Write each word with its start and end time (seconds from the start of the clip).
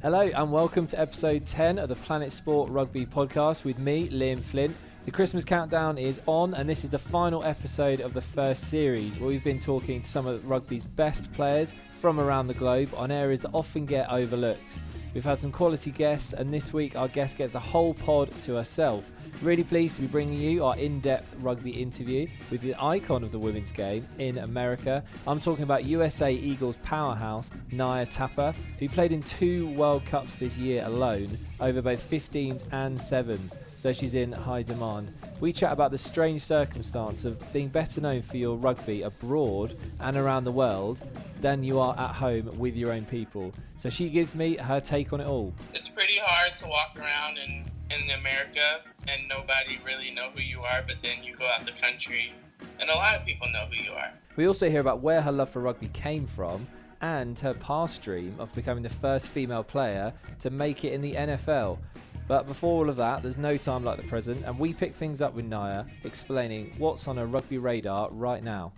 Hello 0.00 0.20
and 0.20 0.52
welcome 0.52 0.86
to 0.86 1.00
episode 1.00 1.44
10 1.44 1.76
of 1.80 1.88
the 1.88 1.96
Planet 1.96 2.30
Sport 2.30 2.70
Rugby 2.70 3.04
podcast 3.04 3.64
with 3.64 3.80
me, 3.80 4.08
Liam 4.10 4.40
Flint. 4.40 4.76
The 5.04 5.10
Christmas 5.10 5.44
countdown 5.44 5.98
is 5.98 6.20
on, 6.26 6.54
and 6.54 6.68
this 6.68 6.84
is 6.84 6.90
the 6.90 7.00
final 7.00 7.42
episode 7.42 8.00
of 8.00 8.14
the 8.14 8.20
first 8.20 8.70
series 8.70 9.18
where 9.18 9.28
we've 9.28 9.42
been 9.42 9.58
talking 9.58 10.02
to 10.02 10.08
some 10.08 10.24
of 10.28 10.48
rugby's 10.48 10.84
best 10.84 11.32
players 11.32 11.74
from 11.98 12.20
around 12.20 12.46
the 12.46 12.54
globe 12.54 12.90
on 12.96 13.10
areas 13.10 13.42
that 13.42 13.50
often 13.52 13.86
get 13.86 14.08
overlooked. 14.08 14.78
We've 15.14 15.24
had 15.24 15.40
some 15.40 15.50
quality 15.50 15.90
guests, 15.90 16.32
and 16.32 16.54
this 16.54 16.72
week 16.72 16.96
our 16.96 17.08
guest 17.08 17.36
gets 17.36 17.50
the 17.52 17.58
whole 17.58 17.92
pod 17.92 18.30
to 18.42 18.54
herself. 18.54 19.10
Really 19.42 19.64
pleased 19.64 19.96
to 19.96 20.02
be 20.02 20.08
bringing 20.08 20.40
you 20.40 20.64
our 20.64 20.76
in 20.76 21.00
depth 21.00 21.34
rugby 21.40 21.70
interview 21.70 22.26
with 22.50 22.60
the 22.60 22.74
icon 22.82 23.22
of 23.22 23.32
the 23.32 23.38
women's 23.38 23.70
game 23.70 24.06
in 24.18 24.38
America. 24.38 25.04
I'm 25.26 25.40
talking 25.40 25.62
about 25.62 25.84
USA 25.84 26.32
Eagles 26.32 26.76
powerhouse 26.82 27.50
Naya 27.70 28.06
Tapper, 28.06 28.52
who 28.78 28.88
played 28.88 29.12
in 29.12 29.22
two 29.22 29.68
World 29.74 30.04
Cups 30.04 30.36
this 30.36 30.58
year 30.58 30.82
alone 30.84 31.38
over 31.60 31.82
both 31.82 32.10
15s 32.10 32.62
and 32.72 32.98
7s, 32.98 33.56
so 33.76 33.92
she's 33.92 34.14
in 34.14 34.32
high 34.32 34.62
demand. 34.62 35.12
We 35.40 35.52
chat 35.52 35.72
about 35.72 35.90
the 35.90 35.98
strange 35.98 36.42
circumstance 36.42 37.24
of 37.24 37.40
being 37.52 37.68
better 37.68 38.00
known 38.00 38.22
for 38.22 38.36
your 38.36 38.56
rugby 38.56 39.02
abroad 39.02 39.76
and 40.00 40.16
around 40.16 40.44
the 40.44 40.52
world 40.52 41.00
than 41.40 41.62
you 41.62 41.78
are 41.78 41.98
at 41.98 42.10
home 42.10 42.58
with 42.58 42.74
your 42.74 42.92
own 42.92 43.04
people. 43.04 43.52
So 43.76 43.88
she 43.88 44.08
gives 44.08 44.34
me 44.34 44.56
her 44.56 44.80
take 44.80 45.12
on 45.12 45.20
it 45.20 45.26
all. 45.26 45.54
It's 45.74 45.88
pretty 45.88 46.18
hard 46.20 46.56
to 46.60 46.68
walk 46.68 46.98
around 46.98 47.38
in, 47.38 47.64
in 47.90 48.10
America 48.10 48.80
and 49.08 49.28
nobody 49.28 49.78
really 49.84 50.10
know 50.10 50.30
who 50.34 50.40
you 50.40 50.60
are, 50.60 50.82
but 50.86 50.96
then 51.02 51.22
you 51.22 51.34
go 51.36 51.46
out 51.46 51.64
the 51.64 51.72
country 51.72 52.32
and 52.80 52.90
a 52.90 52.94
lot 52.94 53.14
of 53.14 53.24
people 53.24 53.48
know 53.52 53.66
who 53.70 53.82
you 53.82 53.92
are. 53.92 54.12
We 54.36 54.46
also 54.46 54.68
hear 54.68 54.80
about 54.80 55.00
where 55.00 55.22
her 55.22 55.32
love 55.32 55.50
for 55.50 55.60
rugby 55.60 55.88
came 55.88 56.26
from 56.26 56.66
and 57.00 57.38
her 57.38 57.54
past 57.54 58.02
dream 58.02 58.34
of 58.38 58.52
becoming 58.54 58.82
the 58.82 58.88
first 58.88 59.28
female 59.28 59.62
player 59.62 60.12
to 60.40 60.50
make 60.50 60.84
it 60.84 60.92
in 60.92 61.00
the 61.00 61.14
NFL. 61.14 61.78
But 62.26 62.46
before 62.46 62.82
all 62.84 62.90
of 62.90 62.96
that, 62.96 63.22
there's 63.22 63.38
no 63.38 63.56
time 63.56 63.84
like 63.84 63.96
the 63.96 64.06
present, 64.06 64.44
and 64.44 64.58
we 64.58 64.74
pick 64.74 64.94
things 64.94 65.22
up 65.22 65.34
with 65.34 65.46
Naya, 65.46 65.84
explaining 66.04 66.74
what's 66.76 67.08
on 67.08 67.16
her 67.16 67.26
rugby 67.26 67.56
radar 67.56 68.10
right 68.10 68.42
now. 68.42 68.72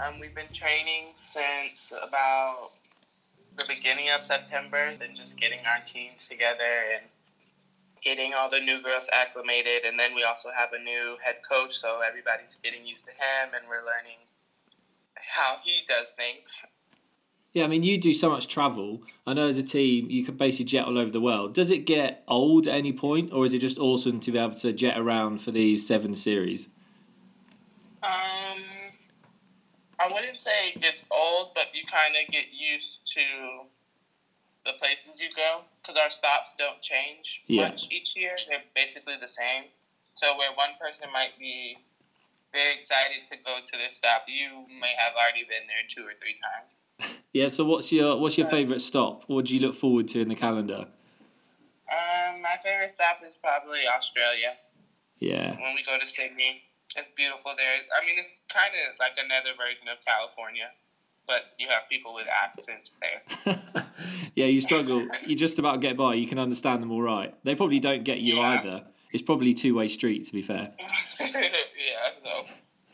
Um, 0.00 0.18
we've 0.18 0.34
been 0.34 0.52
training 0.52 1.08
since 1.32 1.78
about 1.90 2.70
the 3.58 3.64
beginning 3.68 4.10
of 4.10 4.22
September, 4.22 4.78
and 4.78 5.16
just 5.16 5.36
getting 5.36 5.58
our 5.60 5.84
teams 5.84 6.22
together 6.28 6.84
and 6.94 7.04
getting 8.06 8.34
all 8.34 8.48
the 8.48 8.60
new 8.60 8.80
girls 8.80 9.04
acclimated. 9.12 9.84
And 9.84 9.98
then 9.98 10.14
we 10.14 10.22
also 10.22 10.50
have 10.56 10.72
a 10.72 10.78
new 10.78 11.16
head 11.22 11.36
coach, 11.48 11.76
so 11.76 12.00
everybody's 12.06 12.56
getting 12.62 12.86
used 12.86 13.04
to 13.06 13.10
him, 13.10 13.52
and 13.54 13.68
we're 13.68 13.84
learning 13.84 14.22
how 15.16 15.56
he 15.64 15.80
does 15.88 16.06
things. 16.16 16.48
Yeah, 17.52 17.64
I 17.64 17.66
mean, 17.66 17.82
you 17.82 17.98
do 17.98 18.12
so 18.12 18.30
much 18.30 18.46
travel. 18.46 19.02
I 19.26 19.32
know 19.32 19.48
as 19.48 19.58
a 19.58 19.62
team, 19.62 20.08
you 20.08 20.24
can 20.24 20.36
basically 20.36 20.66
jet 20.66 20.84
all 20.84 20.96
over 20.96 21.10
the 21.10 21.20
world. 21.20 21.54
Does 21.54 21.70
it 21.70 21.86
get 21.86 22.22
old 22.28 22.68
at 22.68 22.74
any 22.74 22.92
point, 22.92 23.32
or 23.32 23.44
is 23.44 23.52
it 23.54 23.58
just 23.58 23.78
awesome 23.78 24.20
to 24.20 24.30
be 24.30 24.38
able 24.38 24.54
to 24.56 24.72
jet 24.72 24.96
around 24.98 25.38
for 25.38 25.50
these 25.50 25.84
seven 25.84 26.14
series? 26.14 26.68
Um, 28.04 28.62
I 29.98 30.06
wouldn't 30.12 30.40
say 30.40 30.72
it 30.74 30.80
gets 30.80 31.02
old, 31.10 31.54
but 31.54 31.64
you 31.72 31.82
kind 31.90 32.14
of 32.14 32.30
get 32.30 32.44
used 32.52 33.00
to 33.14 33.66
the 34.66 34.74
places 34.74 35.14
you 35.16 35.30
go 35.34 35.62
because 35.80 35.96
our 35.96 36.10
stops 36.10 36.50
don't 36.58 36.82
change 36.82 37.40
Yeah. 37.46 37.70
much 37.70 37.86
each 37.90 38.14
year. 38.16 38.36
They're 38.48 38.66
basically 38.74 39.16
the 39.16 39.28
same. 39.30 39.70
So 40.14 40.36
where 40.36 40.52
one 40.52 40.74
person 40.80 41.06
might 41.12 41.38
be 41.38 41.78
very 42.52 42.74
excited 42.74 43.22
to 43.30 43.36
go 43.38 43.60
to 43.60 43.74
this 43.78 43.96
stop, 43.96 44.24
you 44.26 44.66
may 44.68 44.92
have 44.98 45.14
already 45.14 45.44
been 45.44 45.66
there 45.70 45.86
two 45.88 46.04
or 46.06 46.14
three 46.20 46.34
times. 46.34 46.78
Yeah. 47.32 47.48
So 47.48 47.66
what's 47.66 47.92
your 47.92 48.16
what's 48.16 48.38
your 48.38 48.48
favourite 48.48 48.80
stop? 48.80 49.24
What 49.26 49.44
do 49.44 49.54
you 49.54 49.60
look 49.60 49.74
forward 49.76 50.08
to 50.08 50.20
in 50.20 50.28
the 50.28 50.34
calendar? 50.34 50.88
Um, 51.92 52.40
my 52.40 52.56
favorite 52.62 52.90
stop 52.90 53.20
is 53.20 53.36
probably 53.42 53.86
Australia. 53.86 54.56
Yeah. 55.20 55.52
When 55.60 55.74
we 55.74 55.82
go 55.84 55.98
to 55.98 56.06
Sydney, 56.06 56.64
it's 56.96 57.08
beautiful 57.14 57.52
there. 57.56 57.84
I 57.92 58.00
mean, 58.06 58.16
it's 58.18 58.32
kind 58.48 58.72
of 58.72 58.96
like 58.98 59.20
another 59.20 59.52
version 59.52 59.84
of 59.92 60.00
California, 60.00 60.72
but 61.26 61.42
you 61.58 61.66
have 61.68 61.88
people 61.90 62.14
with 62.14 62.26
accents 62.28 62.90
there. 63.00 63.86
yeah, 64.34 64.46
you 64.46 64.60
struggle. 64.60 65.06
You 65.26 65.34
just 65.36 65.58
about 65.58 65.80
get 65.80 65.96
by. 65.96 66.14
You 66.14 66.26
can 66.26 66.38
understand 66.38 66.82
them 66.82 66.92
all 66.92 67.02
right. 67.02 67.34
They 67.44 67.54
probably 67.54 67.80
don't 67.80 68.04
get 68.04 68.18
you 68.18 68.36
Yeah. 68.36 68.60
either. 68.60 68.84
It's 69.12 69.22
probably 69.22 69.54
two 69.54 69.74
way 69.74 69.88
street 69.88 70.26
to 70.26 70.32
be 70.32 70.42
fair. 70.42 70.72
yeah, 71.20 71.26
so 72.22 72.44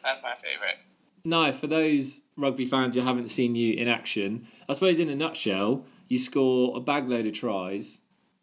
that's 0.03 0.23
my 0.23 0.35
favorite. 0.37 0.79
No, 1.25 1.53
for 1.53 1.67
those 1.67 2.21
rugby 2.37 2.65
fans 2.67 2.95
who 2.95 3.01
haven't 3.01 3.29
seen 3.29 3.55
you 3.55 3.75
in 3.75 3.89
action, 3.89 4.47
I 4.69 4.73
suppose 4.73 4.99
in 4.99 5.09
a 5.09 5.15
nutshell, 5.15 5.85
you 6.09 6.19
score 6.19 6.77
a 6.77 6.81
bagload 6.81 7.27
of 7.29 7.35
tries. 7.35 7.99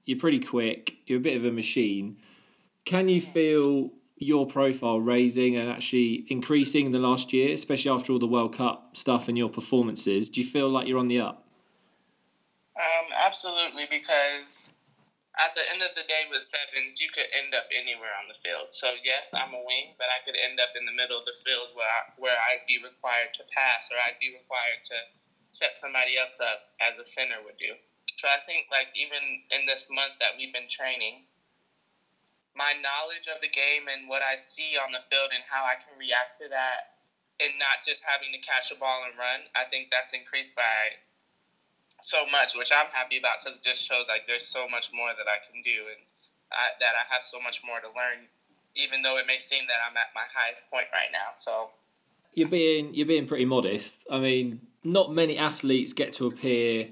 You're 0.05 0.19
pretty 0.19 0.39
quick. 0.39 0.95
You're 1.05 1.19
a 1.19 1.21
bit 1.21 1.37
of 1.37 1.45
a 1.45 1.51
machine. 1.51 2.17
Can 2.85 3.07
you 3.09 3.21
feel 3.21 3.91
your 4.19 4.45
profile 4.45 4.99
raising 4.99 5.57
and 5.57 5.69
actually 5.69 6.25
increasing 6.29 6.85
in 6.85 6.91
the 6.91 6.99
last 6.99 7.31
year, 7.33 7.53
especially 7.53 7.91
after 7.91 8.13
all 8.13 8.19
the 8.19 8.27
World 8.27 8.55
Cup 8.55 8.95
stuff 8.95 9.27
and 9.27 9.37
your 9.37 9.49
performances? 9.49 10.29
Do 10.29 10.41
you 10.41 10.47
feel 10.47 10.67
like 10.67 10.87
you're 10.87 10.99
on 10.99 11.07
the 11.07 11.21
up? 11.21 11.47
Um, 12.75 13.07
absolutely, 13.15 13.87
because 13.89 14.51
at 15.39 15.55
the 15.55 15.63
end 15.71 15.79
of 15.79 15.95
the 15.95 16.03
day 16.03 16.27
with 16.27 16.43
sevens, 16.51 16.99
you 16.99 17.07
could 17.15 17.27
end 17.31 17.55
up 17.55 17.67
anywhere 17.71 18.11
on 18.19 18.27
the 18.27 18.35
field. 18.43 18.75
So 18.75 18.91
yes, 19.07 19.31
I'm 19.31 19.55
a 19.55 19.63
wing, 19.63 19.95
but 19.95 20.11
I 20.11 20.19
could 20.27 20.35
end 20.35 20.59
up 20.59 20.75
in 20.75 20.83
the 20.83 20.95
middle 20.95 21.15
of 21.15 21.23
the 21.23 21.39
field 21.47 21.71
where 21.79 21.87
I, 21.87 22.01
where 22.19 22.39
I'd 22.51 22.67
be 22.67 22.79
required 22.83 23.31
to 23.39 23.47
pass 23.55 23.87
or 23.87 23.95
I'd 24.03 24.19
be 24.19 24.35
required 24.35 24.83
to 24.91 24.97
set 25.55 25.79
somebody 25.79 26.19
else 26.19 26.35
up 26.43 26.75
as 26.83 26.99
a 26.99 27.07
center 27.07 27.39
would 27.47 27.55
do. 27.55 27.71
So 28.19 28.27
I 28.27 28.43
think 28.43 28.67
like 28.67 28.91
even 28.99 29.47
in 29.55 29.63
this 29.63 29.87
month 29.87 30.19
that 30.19 30.35
we've 30.35 30.51
been 30.51 30.67
training, 30.67 31.23
my 32.59 32.75
knowledge 32.83 33.31
of 33.31 33.39
the 33.39 33.47
game 33.47 33.87
and 33.87 34.11
what 34.11 34.19
I 34.19 34.35
see 34.51 34.75
on 34.75 34.91
the 34.91 34.99
field 35.07 35.31
and 35.31 35.39
how 35.47 35.63
I 35.63 35.79
can 35.79 35.95
react 35.95 36.43
to 36.43 36.51
that 36.51 36.99
and 37.39 37.55
not 37.55 37.87
just 37.87 38.03
having 38.03 38.35
to 38.35 38.41
catch 38.43 38.67
a 38.67 38.75
ball 38.75 39.07
and 39.07 39.15
run, 39.15 39.47
I 39.55 39.63
think 39.71 39.87
that's 39.87 40.11
increased 40.11 40.51
by 40.59 40.99
so 42.03 42.27
much, 42.27 42.59
which 42.59 42.67
I'm 42.75 42.91
happy 42.91 43.15
about 43.15 43.39
because 43.39 43.55
it 43.55 43.63
just 43.63 43.79
shows 43.87 44.11
like 44.11 44.27
there's 44.27 44.43
so 44.43 44.67
much 44.67 44.91
more 44.91 45.15
that 45.15 45.27
I 45.31 45.39
can 45.47 45.63
do 45.63 45.87
and 45.87 46.03
I, 46.51 46.75
that 46.83 46.99
I 46.99 47.07
have 47.07 47.23
so 47.31 47.39
much 47.39 47.63
more 47.63 47.79
to 47.79 47.87
learn, 47.95 48.27
even 48.75 48.99
though 48.99 49.15
it 49.15 49.23
may 49.23 49.39
seem 49.39 49.63
that 49.71 49.79
I'm 49.79 49.95
at 49.95 50.11
my 50.11 50.27
highest 50.27 50.67
point 50.67 50.91
right 50.91 51.11
now. 51.15 51.31
So 51.39 51.71
You're 52.35 52.51
being 52.51 52.93
you're 52.93 53.07
being 53.07 53.27
pretty 53.27 53.47
modest. 53.47 54.03
I 54.11 54.19
mean, 54.19 54.59
not 54.83 55.15
many 55.15 55.37
athletes 55.37 55.93
get 55.93 56.13
to 56.19 56.27
appear 56.27 56.91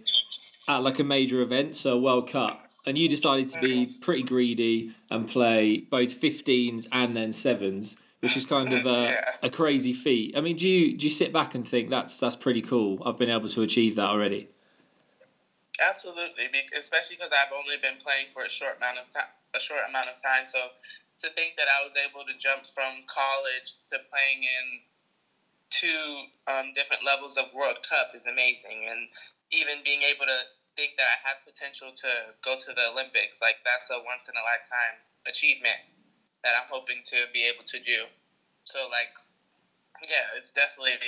at 0.67 0.79
like 0.79 0.99
a 0.99 1.03
major 1.03 1.41
event, 1.41 1.75
so 1.75 1.99
World 1.99 2.29
Cup, 2.29 2.66
and 2.85 2.97
you 2.97 3.09
decided 3.09 3.49
to 3.49 3.59
be 3.59 3.85
pretty 4.01 4.23
greedy 4.23 4.93
and 5.09 5.27
play 5.27 5.77
both 5.77 6.09
15s 6.21 6.87
and 6.91 7.15
then 7.15 7.33
sevens, 7.33 7.97
which 8.21 8.37
is 8.37 8.45
kind 8.45 8.73
of 8.73 8.85
a, 8.85 8.89
Yeah. 9.17 9.31
a 9.43 9.49
crazy 9.49 9.93
feat. 9.93 10.37
I 10.37 10.41
mean, 10.41 10.55
do 10.55 10.67
you 10.67 10.97
do 10.97 11.05
you 11.05 11.11
sit 11.11 11.33
back 11.33 11.55
and 11.55 11.67
think 11.67 11.89
that's 11.89 12.17
that's 12.17 12.35
pretty 12.35 12.61
cool? 12.61 13.01
I've 13.05 13.17
been 13.17 13.29
able 13.29 13.49
to 13.49 13.61
achieve 13.61 13.95
that 13.95 14.07
already. 14.07 14.49
Absolutely, 15.79 16.49
especially 16.77 17.17
because 17.17 17.31
I've 17.31 17.53
only 17.53 17.77
been 17.77 18.01
playing 18.01 18.27
for 18.33 18.43
a 18.43 18.49
short 18.49 18.77
amount 18.77 18.97
of 18.97 19.13
time. 19.13 19.29
A 19.53 19.59
short 19.59 19.81
amount 19.87 20.09
of 20.09 20.21
time, 20.21 20.45
so 20.51 20.69
to 21.23 21.33
think 21.33 21.55
that 21.57 21.67
I 21.69 21.81
was 21.81 21.93
able 21.97 22.25
to 22.25 22.35
jump 22.37 22.65
from 22.75 23.01
college 23.09 23.73
to 23.89 23.97
playing 24.11 24.43
in 24.43 24.65
two 25.69 26.29
um, 26.47 26.73
different 26.73 27.03
levels 27.03 27.37
of 27.37 27.51
World 27.53 27.77
Cup 27.87 28.11
is 28.13 28.25
amazing, 28.25 28.87
and 28.89 29.07
even 29.51 29.83
being 29.83 30.01
able 30.03 30.25
to 30.25 30.39
think 30.77 30.93
that 31.01 31.09
I 31.09 31.17
have 31.25 31.41
potential 31.41 31.89
to 32.05 32.37
go 32.45 32.55
to 32.55 32.69
the 32.71 32.93
Olympics, 32.93 33.41
like 33.41 33.57
that's 33.65 33.89
a 33.89 33.97
once 33.97 34.29
in 34.29 34.37
a 34.37 34.45
lifetime 34.45 35.01
achievement 35.25 35.81
that 36.45 36.53
I'm 36.53 36.69
hoping 36.69 37.01
to 37.11 37.25
be 37.33 37.49
able 37.49 37.65
to 37.65 37.81
do. 37.81 38.05
So 38.69 38.85
like, 38.87 39.11
yeah, 40.05 40.37
it's 40.37 40.53
definitely 40.53 41.01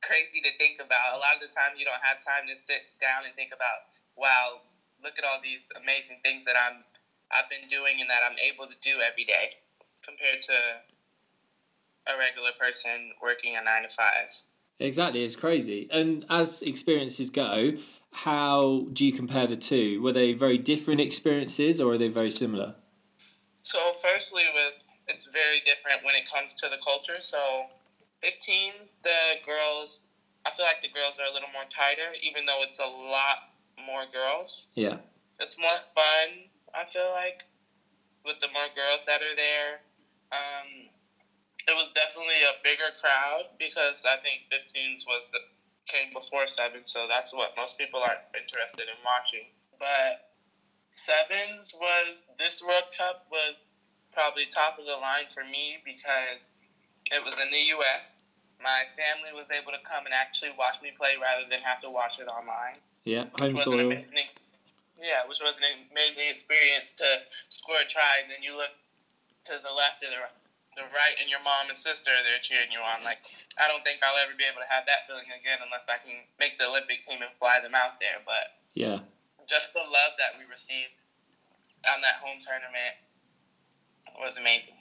crazy 0.00 0.40
to 0.40 0.50
think 0.56 0.80
about. 0.80 1.14
A 1.14 1.20
lot 1.20 1.36
of 1.36 1.44
the 1.44 1.52
time, 1.52 1.76
you 1.76 1.84
don't 1.84 2.00
have 2.00 2.24
time 2.24 2.48
to 2.48 2.56
sit 2.64 2.88
down 2.98 3.28
and 3.28 3.36
think 3.36 3.52
about, 3.52 3.84
wow, 4.16 4.64
look 5.04 5.20
at 5.20 5.24
all 5.28 5.38
these 5.44 5.60
amazing 5.76 6.24
things 6.24 6.48
that 6.48 6.56
I'm 6.56 6.82
I've 7.30 7.48
been 7.48 7.68
doing 7.68 8.00
and 8.00 8.10
that 8.10 8.26
I'm 8.26 8.36
able 8.42 8.66
to 8.66 8.74
do 8.82 8.98
every 9.04 9.24
day 9.24 9.54
compared 10.02 10.40
to 10.50 10.56
a 12.10 12.18
regular 12.18 12.50
person 12.58 13.12
working 13.22 13.54
a 13.54 13.62
nine 13.62 13.82
to 13.82 13.88
five. 13.94 14.26
Exactly, 14.80 15.22
it's 15.22 15.36
crazy. 15.36 15.86
And 15.92 16.24
as 16.28 16.62
experiences 16.62 17.30
go, 17.30 17.72
how 18.12 18.86
do 18.92 19.04
you 19.04 19.12
compare 19.12 19.46
the 19.46 19.56
two? 19.56 20.00
Were 20.02 20.12
they 20.12 20.32
very 20.32 20.58
different 20.58 21.00
experiences 21.00 21.80
or 21.80 21.92
are 21.92 21.98
they 21.98 22.08
very 22.08 22.30
similar? 22.30 22.74
So, 23.62 23.92
firstly, 24.02 24.44
with 24.52 24.74
it's 25.08 25.24
very 25.32 25.60
different 25.64 26.04
when 26.04 26.14
it 26.14 26.24
comes 26.30 26.54
to 26.54 26.68
the 26.68 26.78
culture. 26.84 27.20
So, 27.20 27.64
15s, 28.22 28.90
the 29.02 29.34
girls, 29.44 30.00
I 30.46 30.50
feel 30.50 30.64
like 30.64 30.80
the 30.80 30.88
girls 30.88 31.18
are 31.18 31.26
a 31.26 31.32
little 31.32 31.48
more 31.52 31.64
tighter, 31.74 32.14
even 32.22 32.46
though 32.46 32.62
it's 32.62 32.78
a 32.78 32.86
lot 32.86 33.38
more 33.78 34.06
girls. 34.06 34.66
Yeah. 34.74 34.98
It's 35.38 35.56
more 35.58 35.78
fun, 35.94 36.50
I 36.74 36.84
feel 36.92 37.10
like, 37.10 37.44
with 38.24 38.38
the 38.40 38.48
more 38.48 38.68
girls 38.74 39.02
that 39.06 39.22
are 39.22 39.34
there. 39.34 39.80
Um, 40.32 40.90
it 41.66 41.72
was 41.74 41.88
definitely 41.94 42.42
a 42.42 42.54
bigger 42.62 42.90
crowd 43.00 43.44
because 43.58 43.96
I 44.04 44.16
think 44.18 44.42
15s 44.50 45.04
was 45.06 45.28
the 45.32 45.40
came 45.90 46.14
before 46.14 46.46
seven, 46.46 46.86
so 46.86 47.10
that's 47.10 47.34
what 47.34 47.52
most 47.58 47.76
people 47.76 48.00
are 48.00 48.18
interested 48.32 48.86
in 48.86 48.98
watching. 49.02 49.50
But 49.76 50.22
sevens 51.04 51.74
was 51.74 52.18
this 52.38 52.62
World 52.62 52.86
Cup 52.94 53.26
was 53.30 53.58
probably 54.14 54.46
top 54.50 54.78
of 54.78 54.86
the 54.86 54.98
line 54.98 55.26
for 55.34 55.42
me 55.42 55.82
because 55.82 56.38
it 57.10 57.20
was 57.22 57.34
in 57.38 57.50
the 57.50 57.74
U.S. 57.78 58.06
My 58.62 58.86
family 58.94 59.34
was 59.34 59.48
able 59.50 59.72
to 59.72 59.82
come 59.82 60.06
and 60.06 60.14
actually 60.14 60.54
watch 60.54 60.78
me 60.78 60.94
play 60.94 61.18
rather 61.18 61.48
than 61.48 61.62
have 61.64 61.80
to 61.82 61.90
watch 61.90 62.18
it 62.20 62.28
online. 62.28 62.78
Yeah, 63.04 63.26
home 63.38 63.56
soil. 63.56 63.90
Amazing, 63.90 64.30
yeah, 65.00 65.24
which 65.24 65.40
was 65.40 65.56
an 65.56 65.88
amazing 65.90 66.28
experience 66.28 66.92
to 67.00 67.24
score 67.48 67.80
a 67.80 67.88
try, 67.88 68.20
and 68.20 68.28
then 68.28 68.44
you 68.44 68.54
look 68.54 68.70
to 69.48 69.56
the 69.56 69.72
left 69.72 70.04
or 70.04 70.12
the, 70.12 70.20
the 70.76 70.86
right, 70.94 71.16
and 71.18 71.26
your 71.26 71.42
mom 71.42 71.70
and 71.70 71.78
sister 71.78 72.10
they're 72.22 72.42
cheering 72.42 72.70
you 72.70 72.78
on. 72.78 73.02
Like, 73.02 73.18
I 73.58 73.66
don't 73.66 73.82
think 73.82 74.02
I'll 74.02 74.18
ever 74.18 74.34
be 74.38 74.46
able 74.46 74.62
to 74.62 74.70
have 74.70 74.86
that 74.86 75.06
feeling 75.06 75.26
again 75.34 75.58
unless 75.62 75.82
I 75.90 75.98
can 75.98 76.22
make 76.38 76.58
the 76.58 76.70
Olympic 76.70 77.02
team 77.06 77.22
and 77.22 77.32
fly 77.38 77.58
them 77.58 77.74
out 77.74 77.98
there. 77.98 78.22
But 78.22 78.54
Yeah. 78.74 79.02
just 79.48 79.72
the 79.74 79.82
love 79.82 80.14
that 80.18 80.38
we 80.38 80.46
received 80.46 80.94
on 81.90 82.00
that 82.02 82.22
home 82.22 82.38
tournament 82.44 82.94
was 84.18 84.36
amazing. 84.36 84.76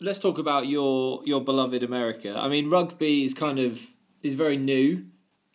Let's 0.00 0.18
talk 0.18 0.38
about 0.38 0.66
your 0.66 1.22
your 1.24 1.40
beloved 1.40 1.82
America. 1.82 2.34
I 2.36 2.48
mean, 2.48 2.68
rugby 2.68 3.24
is 3.24 3.34
kind 3.34 3.58
of 3.58 3.80
is 4.22 4.34
very 4.34 4.56
new 4.56 5.06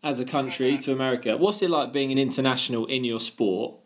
as 0.03 0.19
a 0.19 0.25
country 0.25 0.77
Mhm. 0.77 0.81
to 0.85 0.91
America. 0.93 1.37
What's 1.37 1.61
it 1.61 1.69
like 1.69 1.91
being 1.91 2.11
an 2.11 2.17
international 2.17 2.85
in 2.85 3.03
your 3.03 3.19
sport 3.19 3.79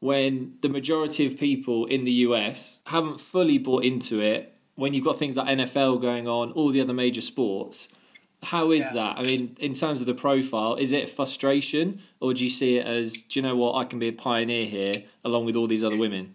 when 0.00 0.54
the 0.62 0.68
majority 0.68 1.26
of 1.26 1.38
people 1.38 1.86
in 1.86 2.04
the 2.04 2.12
US 2.28 2.80
haven't 2.84 3.20
fully 3.20 3.58
bought 3.58 3.84
into 3.84 4.20
it? 4.20 4.52
When 4.74 4.94
you've 4.94 5.04
got 5.04 5.18
things 5.18 5.36
like 5.36 5.48
NFL 5.48 6.00
going 6.00 6.26
on, 6.26 6.52
all 6.52 6.70
the 6.72 6.80
other 6.80 6.94
major 6.94 7.20
sports, 7.20 7.88
how 8.42 8.70
is 8.70 8.82
Yeah. 8.84 8.92
that? 8.94 9.18
I 9.18 9.22
mean, 9.22 9.56
in 9.60 9.74
terms 9.74 10.00
of 10.00 10.06
the 10.06 10.14
profile, 10.14 10.76
is 10.76 10.92
it 10.92 11.10
frustration 11.10 12.00
or 12.20 12.32
do 12.32 12.44
you 12.44 12.50
see 12.50 12.76
it 12.76 12.86
as, 12.86 13.20
do 13.22 13.38
you 13.38 13.42
know 13.42 13.56
what, 13.56 13.74
I 13.76 13.84
can 13.84 13.98
be 13.98 14.08
a 14.08 14.12
pioneer 14.12 14.64
here 14.64 15.04
along 15.24 15.44
with 15.44 15.56
all 15.56 15.66
these 15.66 15.84
other 15.84 15.98
women? 15.98 16.34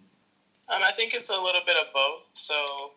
Um, 0.70 0.84
I 0.84 0.92
think 0.94 1.14
it's 1.14 1.30
a 1.30 1.34
little 1.34 1.62
bit 1.66 1.76
of 1.78 1.92
both. 1.94 2.22
So 2.36 2.92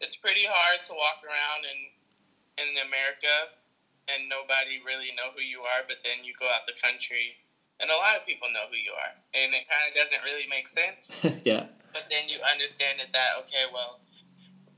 it's 0.00 0.16
pretty 0.16 0.44
hard 0.44 0.80
to 0.86 0.92
walk 0.92 1.24
around 1.24 1.64
in 1.64 1.78
in 2.58 2.72
America 2.88 3.52
and 4.08 4.28
nobody 4.32 4.80
really 4.80 5.12
know 5.12 5.28
who 5.36 5.42
you 5.44 5.60
are, 5.60 5.84
but 5.86 5.98
then 6.04 6.24
you 6.24 6.32
go 6.40 6.48
out 6.48 6.64
the 6.64 6.72
country 6.80 7.36
and 7.80 7.90
a 7.90 7.98
lot 7.98 8.16
of 8.16 8.24
people 8.24 8.48
know 8.48 8.68
who 8.68 8.78
you 8.78 8.92
are, 8.96 9.12
and 9.36 9.52
it 9.52 9.64
kind 9.68 9.84
of 9.88 9.92
doesn't 9.92 10.22
really 10.24 10.48
make 10.48 10.68
sense. 10.68 11.00
yeah, 11.44 11.68
But 11.92 12.08
then 12.08 12.28
you 12.28 12.40
understand 12.40 13.00
that 13.00 13.12
that 13.12 13.40
okay, 13.44 13.68
well, 13.68 14.00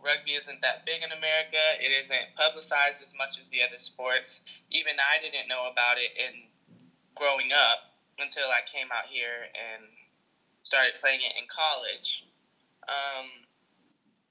rugby 0.02 0.38
isn't 0.38 0.60
that 0.62 0.86
big 0.86 1.02
in 1.02 1.10
America. 1.14 1.60
It 1.78 1.90
isn't 2.06 2.34
publicized 2.34 3.02
as 3.02 3.14
much 3.14 3.38
as 3.38 3.46
the 3.50 3.62
other 3.62 3.78
sports. 3.78 4.40
Even 4.70 4.98
I 4.98 5.22
didn't 5.22 5.46
know 5.46 5.70
about 5.70 5.98
it 5.98 6.14
in 6.14 6.50
growing 7.14 7.50
up 7.54 7.90
until 8.18 8.50
I 8.50 8.62
came 8.66 8.90
out 8.90 9.06
here 9.06 9.46
and 9.54 9.86
started 10.62 10.98
playing 10.98 11.22
it 11.22 11.34
in 11.38 11.46
college. 11.50 12.26
Um, 12.86 13.46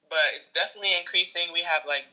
but 0.10 0.40
it's 0.40 0.50
definitely 0.56 0.96
increasing. 0.96 1.52
We 1.52 1.64
have 1.64 1.84
like 1.84 2.08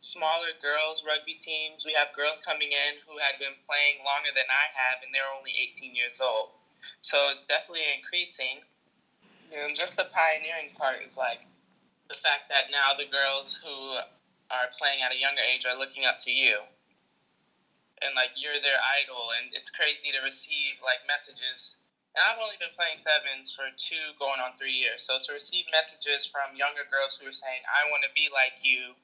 smaller 0.00 0.52
girls 0.60 1.02
rugby 1.06 1.38
teams. 1.40 1.84
We 1.84 1.96
have 1.96 2.12
girls 2.12 2.38
coming 2.44 2.72
in 2.72 3.00
who 3.04 3.18
had 3.18 3.38
been 3.38 3.56
playing 3.66 4.04
longer 4.04 4.30
than 4.34 4.48
I 4.48 4.66
have, 4.74 5.02
and 5.02 5.12
they're 5.12 5.30
only 5.30 5.54
18 5.56 5.94
years 5.94 6.20
old. 6.20 6.52
So 7.02 7.30
it's 7.32 7.46
definitely 7.46 7.86
increasing. 7.96 8.62
And 9.54 9.74
just 9.78 9.94
the 9.96 10.10
pioneering 10.10 10.74
part 10.74 11.02
is 11.06 11.14
like 11.14 11.46
the 12.10 12.18
fact 12.18 12.50
that 12.50 12.70
now 12.70 12.94
the 12.94 13.06
girls 13.06 13.58
who 13.62 13.98
are 14.50 14.70
playing 14.78 15.02
at 15.02 15.14
a 15.14 15.18
younger 15.18 15.42
age 15.42 15.66
are 15.66 15.78
looking 15.78 16.06
up 16.06 16.18
to 16.22 16.30
you. 16.30 16.62
And 18.02 18.12
like 18.14 18.36
you're 18.36 18.60
their 18.60 18.78
idol, 19.00 19.32
and 19.40 19.48
it's 19.56 19.72
crazy 19.72 20.12
to 20.12 20.20
receive 20.20 20.78
like 20.84 21.00
messages. 21.08 21.74
And 22.12 22.20
I've 22.20 22.40
only 22.40 22.60
been 22.60 22.72
playing 22.76 23.00
sevens 23.00 23.52
for 23.56 23.72
two, 23.76 24.12
going 24.20 24.40
on 24.40 24.52
three 24.60 24.76
years. 24.76 25.04
So 25.04 25.16
to 25.16 25.30
receive 25.32 25.64
messages 25.72 26.28
from 26.28 26.56
younger 26.56 26.84
girls 26.88 27.16
who 27.16 27.24
are 27.24 27.34
saying, 27.34 27.64
"I 27.64 27.88
want 27.88 28.04
to 28.04 28.12
be 28.12 28.28
like 28.28 28.60
you," 28.60 28.96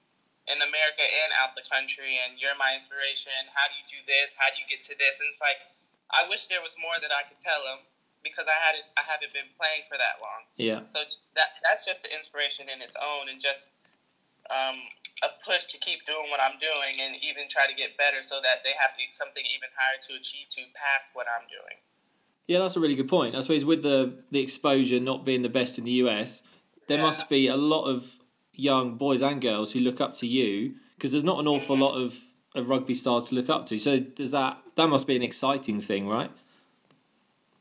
in 0.50 0.58
America 0.58 1.02
and 1.04 1.30
out 1.38 1.54
the 1.54 1.62
country, 1.70 2.18
and 2.18 2.34
you're 2.38 2.56
my 2.58 2.74
inspiration. 2.74 3.34
How 3.54 3.70
do 3.70 3.74
you 3.78 3.86
do 3.86 4.00
this? 4.06 4.34
How 4.34 4.50
do 4.50 4.56
you 4.58 4.66
get 4.66 4.82
to 4.90 4.94
this? 4.98 5.14
And 5.22 5.30
it's 5.30 5.40
like, 5.42 5.62
I 6.10 6.26
wish 6.26 6.46
there 6.50 6.62
was 6.62 6.74
more 6.78 6.98
that 6.98 7.14
I 7.14 7.22
could 7.24 7.38
tell 7.40 7.62
them 7.62 7.86
because 8.26 8.46
I 8.50 8.58
had 8.58 8.74
I 8.98 9.02
haven't 9.06 9.32
been 9.34 9.50
playing 9.58 9.86
for 9.86 9.98
that 9.98 10.18
long. 10.22 10.46
yeah. 10.58 10.82
So 10.94 11.06
that 11.38 11.54
that's 11.62 11.86
just 11.86 12.02
the 12.02 12.10
inspiration 12.10 12.68
in 12.68 12.82
its 12.82 12.94
own, 12.98 13.30
and 13.30 13.38
just 13.38 13.62
um, 14.50 14.76
a 15.22 15.30
push 15.46 15.66
to 15.70 15.78
keep 15.78 16.02
doing 16.06 16.30
what 16.30 16.40
I'm 16.42 16.58
doing, 16.58 16.98
and 17.00 17.14
even 17.22 17.46
try 17.48 17.66
to 17.66 17.74
get 17.74 17.94
better, 17.96 18.22
so 18.22 18.42
that 18.42 18.62
they 18.66 18.74
have 18.78 18.90
to, 18.98 19.02
something 19.14 19.42
even 19.46 19.70
higher 19.74 19.98
to 20.10 20.18
achieve 20.18 20.50
to 20.58 20.62
pass 20.74 21.06
what 21.14 21.26
I'm 21.30 21.46
doing. 21.46 21.78
Yeah, 22.50 22.58
that's 22.58 22.76
a 22.76 22.80
really 22.80 22.96
good 22.98 23.08
point. 23.08 23.34
I 23.36 23.40
suppose 23.40 23.64
with 23.64 23.82
the 23.82 24.14
the 24.30 24.40
exposure 24.40 24.98
not 24.98 25.24
being 25.24 25.42
the 25.42 25.48
best 25.48 25.78
in 25.78 25.84
the 25.84 26.02
US, 26.04 26.42
there 26.88 26.98
Yeah. 26.98 27.02
must 27.02 27.28
be 27.28 27.46
a 27.46 27.56
lot 27.56 27.84
of 27.84 28.10
young 28.54 28.96
boys 28.96 29.22
and 29.22 29.40
girls 29.40 29.72
who 29.72 29.80
look 29.80 30.00
up 30.00 30.16
to 30.16 30.26
you 30.26 30.74
because 30.96 31.12
there's 31.12 31.24
not 31.24 31.40
an 31.40 31.48
awful 31.48 31.76
lot 31.76 31.96
of, 31.96 32.16
of 32.54 32.68
rugby 32.68 32.94
stars 32.94 33.28
to 33.28 33.34
look 33.34 33.48
up 33.48 33.66
to. 33.66 33.78
So 33.78 33.98
does 33.98 34.30
that 34.32 34.58
that 34.76 34.88
must 34.88 35.06
be 35.06 35.16
an 35.16 35.22
exciting 35.22 35.80
thing, 35.80 36.08
right? 36.08 36.30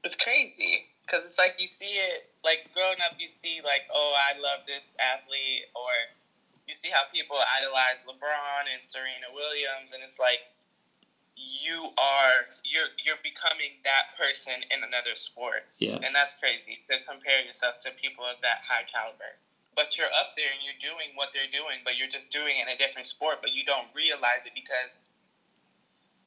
It's 0.03 0.15
crazy 0.15 0.85
because 1.05 1.25
it's 1.27 1.37
like 1.37 1.55
you 1.59 1.67
see 1.67 1.99
it 1.99 2.29
like 2.43 2.71
growing 2.73 2.97
up. 3.05 3.17
You 3.19 3.29
see 3.43 3.61
like, 3.63 3.85
oh, 3.93 4.13
I 4.17 4.37
love 4.39 4.65
this 4.65 4.83
athlete, 4.97 5.69
or 5.75 5.91
you 6.67 6.73
see 6.79 6.89
how 6.89 7.05
people 7.13 7.37
idolize 7.37 8.01
LeBron 8.07 8.63
and 8.71 8.81
Serena 8.89 9.29
Williams, 9.35 9.93
and 9.93 10.01
it's 10.01 10.17
like 10.17 10.41
you 11.37 11.91
are 11.99 12.47
you're 12.63 12.89
you're 13.03 13.21
becoming 13.21 13.77
that 13.83 14.15
person 14.17 14.55
in 14.71 14.81
another 14.83 15.13
sport, 15.15 15.67
Yeah. 15.79 15.99
and 16.01 16.15
that's 16.15 16.33
crazy 16.39 16.81
to 16.89 16.97
compare 17.05 17.41
yourself 17.45 17.79
to 17.85 17.91
people 17.99 18.25
of 18.25 18.39
that 18.41 18.63
high 18.65 18.87
caliber. 18.89 19.37
But 19.75 19.95
you're 19.95 20.11
up 20.11 20.35
there 20.35 20.51
and 20.51 20.59
you're 20.61 20.79
doing 20.83 21.15
what 21.15 21.31
they're 21.31 21.49
doing, 21.51 21.79
but 21.87 21.95
you're 21.95 22.11
just 22.11 22.27
doing 22.29 22.59
it 22.59 22.67
in 22.67 22.75
a 22.75 22.77
different 22.77 23.07
sport, 23.07 23.39
but 23.39 23.55
you 23.55 23.63
don't 23.63 23.87
realize 23.95 24.43
it 24.43 24.51
because 24.51 24.91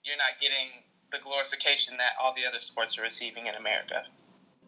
you're 0.02 0.16
not 0.16 0.40
getting 0.40 0.80
the 1.12 1.20
glorification 1.20 1.96
that 1.98 2.16
all 2.16 2.32
the 2.34 2.48
other 2.48 2.60
sports 2.60 2.96
are 2.96 3.02
receiving 3.02 3.46
in 3.46 3.54
America. 3.54 4.04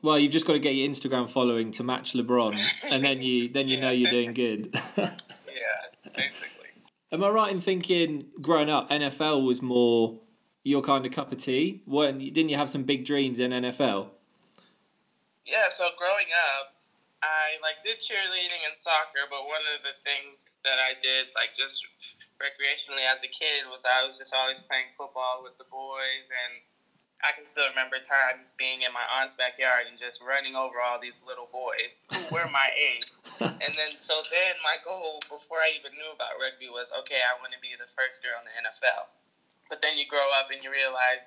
Well, 0.02 0.18
you've 0.18 0.32
just 0.32 0.46
got 0.46 0.52
to 0.52 0.58
get 0.58 0.74
your 0.74 0.88
Instagram 0.88 1.28
following 1.28 1.72
to 1.72 1.82
match 1.82 2.12
LeBron, 2.12 2.62
and 2.84 3.04
then 3.04 3.22
you 3.22 3.48
then 3.52 3.68
you 3.68 3.80
know 3.80 3.90
you're 3.90 4.10
doing 4.10 4.34
good. 4.34 4.78
Yeah, 5.56 6.12
basically. 6.14 6.68
Am 7.12 7.24
I 7.24 7.30
right 7.30 7.50
in 7.50 7.62
thinking 7.62 8.26
growing 8.42 8.68
up 8.68 8.90
NFL 8.90 9.46
was 9.46 9.62
more 9.62 10.20
your 10.64 10.82
kind 10.82 11.06
of 11.06 11.12
cup 11.12 11.32
of 11.32 11.38
tea? 11.38 11.82
When 11.86 12.18
didn't 12.18 12.50
you 12.50 12.56
have 12.56 12.68
some 12.68 12.82
big 12.82 13.06
dreams 13.06 13.40
in 13.40 13.52
NFL? 13.52 14.08
Yeah, 15.46 15.70
so 15.74 15.88
growing 15.96 16.26
up, 16.44 16.75
I 17.56 17.64
like 17.64 17.80
did 17.80 18.04
cheerleading 18.04 18.68
and 18.68 18.76
soccer, 18.84 19.24
but 19.32 19.48
one 19.48 19.64
of 19.64 19.80
the 19.80 19.96
things 20.04 20.36
that 20.60 20.76
I 20.76 20.92
did 21.00 21.32
like 21.32 21.56
just 21.56 21.80
recreationally 22.36 23.08
as 23.08 23.16
a 23.24 23.32
kid 23.32 23.64
was 23.64 23.80
I 23.80 24.04
was 24.04 24.20
just 24.20 24.36
always 24.36 24.60
playing 24.68 24.92
football 24.92 25.40
with 25.40 25.56
the 25.56 25.64
boys 25.72 26.28
and 26.28 26.60
I 27.24 27.32
can 27.32 27.48
still 27.48 27.64
remember 27.72 27.96
times 27.96 28.52
being 28.60 28.84
in 28.84 28.92
my 28.92 29.08
aunt's 29.08 29.32
backyard 29.32 29.88
and 29.88 29.96
just 29.96 30.20
running 30.20 30.52
over 30.52 30.84
all 30.84 31.00
these 31.00 31.16
little 31.24 31.48
boys 31.48 31.96
who 32.12 32.20
were 32.28 32.44
my 32.52 32.68
age. 32.76 33.08
And 33.40 33.72
then 33.72 33.96
so 34.04 34.20
then 34.28 34.60
my 34.60 34.76
goal 34.84 35.24
before 35.24 35.64
I 35.64 35.72
even 35.80 35.96
knew 35.96 36.12
about 36.12 36.36
rugby 36.36 36.68
was 36.68 36.92
okay, 36.92 37.24
I 37.24 37.40
want 37.40 37.56
to 37.56 37.60
be 37.64 37.72
the 37.72 37.88
first 37.96 38.20
girl 38.20 38.36
in 38.36 38.44
the 38.44 38.68
NFL. 38.68 39.08
But 39.72 39.80
then 39.80 39.96
you 39.96 40.04
grow 40.04 40.28
up 40.36 40.52
and 40.52 40.60
you 40.60 40.68
realize 40.68 41.24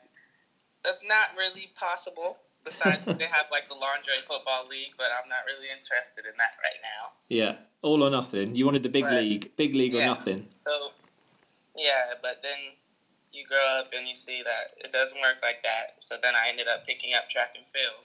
that's 0.86 1.01
not 1.01 1.33
really 1.33 1.74
possible. 1.74 2.38
Besides, 2.63 3.05
they 3.05 3.25
have 3.25 3.47
like 3.51 3.67
the 3.67 3.75
Lingerie 3.75 4.21
football 4.27 4.67
league, 4.67 4.93
but 4.97 5.07
I'm 5.11 5.29
not 5.29 5.45
really 5.47 5.67
interested 5.71 6.25
in 6.25 6.35
that 6.37 6.53
right 6.61 6.79
now. 6.83 7.11
Yeah, 7.29 7.55
all 7.81 8.03
or 8.03 8.09
nothing. 8.09 8.55
You 8.55 8.65
wanted 8.65 8.83
the 8.83 8.89
big 8.89 9.05
Right. 9.05 9.23
league, 9.23 9.55
big 9.55 9.73
league 9.73 9.95
or 9.95 10.05
nothing. 10.05 10.47
So, 10.67 10.91
yeah, 11.75 12.13
but 12.21 12.41
then 12.41 12.75
you 13.31 13.45
grow 13.45 13.79
up 13.79 13.93
and 13.93 14.07
you 14.07 14.15
see 14.15 14.43
that 14.43 14.73
it 14.83 14.91
doesn't 14.91 15.19
work 15.19 15.37
like 15.41 15.61
that. 15.63 15.95
So 16.07 16.17
then 16.21 16.35
I 16.35 16.49
ended 16.49 16.67
up 16.67 16.85
picking 16.85 17.13
up 17.13 17.29
track 17.29 17.55
and 17.55 17.65
field, 17.73 18.03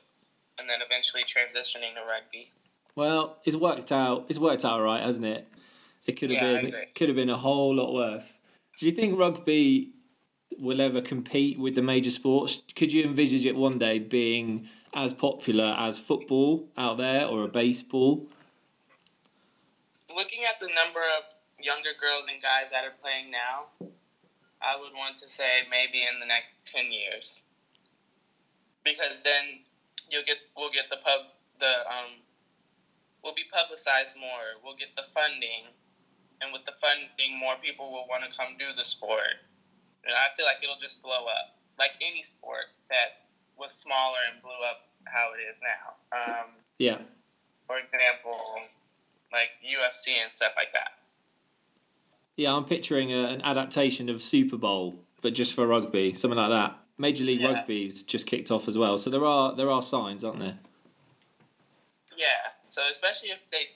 and 0.59 0.69
then 0.69 0.81
eventually 0.81 1.25
transitioning 1.25 1.95
to 1.95 2.03
rugby. 2.07 2.51
Well, 2.95 3.41
it's 3.45 3.57
worked 3.57 3.91
out. 3.91 4.27
It's 4.29 4.39
worked 4.39 4.65
out 4.65 4.81
right, 4.83 5.03
hasn't 5.03 5.27
it? 5.27 5.49
It 6.07 6.13
could 6.13 6.31
have 6.31 6.43
Yeah, 6.43 6.61
been. 6.61 6.75
could 6.95 7.09
have 7.09 7.17
been 7.17 7.31
a 7.31 7.37
whole 7.37 7.75
lot 7.75 7.93
worse. 7.93 8.39
Do 8.79 8.87
you 8.87 8.93
think 8.93 9.19
rugby 9.19 9.94
will 10.59 10.81
ever 10.81 11.01
compete 11.01 11.59
with 11.59 11.75
the 11.75 11.83
major 11.83 12.11
sports? 12.11 12.63
Could 12.75 12.93
you 12.93 13.05
envisage 13.05 13.45
it 13.45 13.57
one 13.57 13.79
day 13.79 13.99
being 13.99 14.69
as 14.95 15.13
popular 15.13 15.75
as 15.79 15.99
football 15.99 16.69
out 16.77 16.99
there 16.99 17.27
or 17.27 17.45
a 17.45 17.49
baseball? 17.49 18.27
Looking 20.09 20.45
at 20.45 20.61
the 20.61 20.69
number 20.69 21.01
of 21.01 21.25
younger 21.59 21.91
girls 22.01 22.25
and 22.31 22.41
guys 22.41 22.71
that 22.71 22.85
are 22.85 22.95
playing 23.03 23.31
now, 23.31 23.67
I 24.63 24.77
would 24.79 24.93
want 24.95 25.19
to 25.19 25.27
say 25.37 25.67
maybe 25.71 26.03
in 26.07 26.21
the 26.21 26.27
next 26.27 26.55
ten 26.73 26.93
years, 26.93 27.41
because 28.85 29.17
then 29.25 29.61
you'll 30.09 30.25
get 30.25 30.39
we'll 30.57 30.71
get 30.71 30.89
the 30.89 31.03
pub 31.05 31.33
the 31.59 31.85
um 31.91 32.23
will 33.23 33.35
be 33.35 33.45
publicized 33.51 34.15
more. 34.17 34.61
We'll 34.63 34.77
get 34.77 34.95
the 34.97 35.09
funding, 35.13 35.73
and 36.41 36.53
with 36.53 36.65
the 36.65 36.77
funding, 36.81 37.41
more 37.41 37.57
people 37.61 37.91
will 37.91 38.07
want 38.07 38.23
to 38.25 38.31
come 38.37 38.57
do 38.59 38.73
the 38.77 38.85
sport. 38.85 39.41
And 40.07 40.13
I 40.15 40.29
feel 40.37 40.45
like 40.45 40.61
it'll 40.63 40.81
just 40.81 41.01
blow 41.03 41.25
up, 41.27 41.57
like 41.79 41.93
any 42.01 42.25
sport 42.37 42.69
that 42.91 43.25
was 43.57 43.71
smaller 43.83 44.21
and 44.33 44.41
blew 44.43 44.61
up 44.69 44.89
how 45.09 45.33
it 45.33 45.41
is 45.43 45.57
now. 45.61 45.85
Um, 46.13 46.49
Yeah. 46.79 46.99
for 47.67 47.79
example, 47.79 48.37
like 49.33 49.51
UFC 49.65 50.21
and 50.23 50.31
stuff 50.37 50.53
like 50.57 50.73
that. 50.73 50.99
Yeah, 52.37 52.53
I'm 52.55 52.65
picturing 52.65 53.13
a, 53.13 53.25
an 53.29 53.43
adaptation 53.43 54.09
of 54.09 54.23
Super 54.23 54.57
Bowl, 54.57 54.99
but 55.23 55.35
just 55.35 55.55
for 55.55 55.67
rugby, 55.67 56.15
something 56.15 56.37
like 56.39 56.51
that. 56.51 56.77
Major 56.99 57.25
League 57.25 57.41
Yeah. 57.41 57.53
Rugby's 57.63 58.03
just 58.03 58.27
kicked 58.27 58.51
off 58.51 58.69
as 58.69 58.77
well, 58.77 58.99
so 58.99 59.11
there 59.11 59.25
are 59.25 59.55
there 59.57 59.71
are 59.71 59.83
signs, 59.83 60.23
aren't 60.25 60.39
there? 60.41 60.59
Yeah. 62.17 62.53
So 62.69 62.83
especially 62.91 63.31
if 63.31 63.39
they 63.51 63.71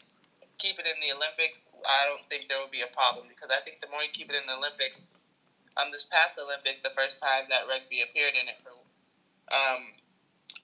keep 0.59 0.79
it 0.79 0.87
in 0.87 0.99
the 1.01 1.15
Olympics, 1.15 1.59
I 1.87 2.07
don't 2.07 2.23
think 2.29 2.49
there 2.49 2.59
will 2.59 2.71
be 2.71 2.83
a 2.83 2.91
problem 2.95 3.27
because 3.29 3.51
I 3.51 3.63
think 3.63 3.81
the 3.81 3.87
more 3.91 4.03
you 4.03 4.11
keep 4.13 4.31
it 4.31 4.35
in 4.35 4.47
the 4.47 4.55
Olympics, 4.59 4.99
um, 5.79 5.95
this 5.95 6.05
past 6.11 6.37
Olympics, 6.37 6.83
the 6.83 6.93
first 6.99 7.23
time 7.23 7.47
that 7.49 7.71
rugby 7.71 8.03
appeared 8.03 8.35
in 8.35 8.51
it, 8.51 8.59
um, 9.55 9.95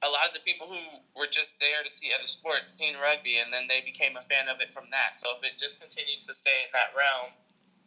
a 0.02 0.11
lot 0.11 0.28
of 0.28 0.35
the 0.35 0.44
people 0.44 0.68
who 0.68 0.83
were 1.16 1.30
just 1.30 1.54
there 1.62 1.80
to 1.87 1.90
see 1.90 2.12
other 2.12 2.26
sports 2.28 2.75
seen 2.76 2.99
rugby, 2.99 3.38
and 3.38 3.49
then 3.54 3.64
they 3.71 3.80
became 3.80 4.18
a 4.18 4.25
fan 4.28 4.50
of 4.50 4.61
it 4.61 4.75
from 4.75 4.90
that. 4.90 5.16
So 5.23 5.33
if 5.38 5.40
it 5.47 5.56
just 5.56 5.80
continues 5.80 6.26
to 6.28 6.35
stay 6.35 6.66
in 6.66 6.71
that 6.76 6.92
realm 6.92 7.33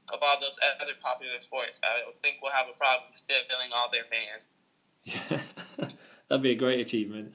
of 0.09 0.23
all 0.23 0.39
those 0.39 0.55
other 0.81 0.95
popular 1.03 1.37
sports, 1.41 1.77
I 1.83 2.01
think 2.23 2.39
we'll 2.41 2.55
have 2.55 2.71
a 2.71 2.77
problem 2.77 3.11
still 3.13 3.43
filling 3.45 3.69
all 3.75 3.91
their 3.91 4.07
fans. 4.07 4.43
Yeah, 5.03 5.91
that'd 6.29 6.41
be 6.41 6.51
a 6.51 6.55
great 6.55 6.79
achievement. 6.79 7.33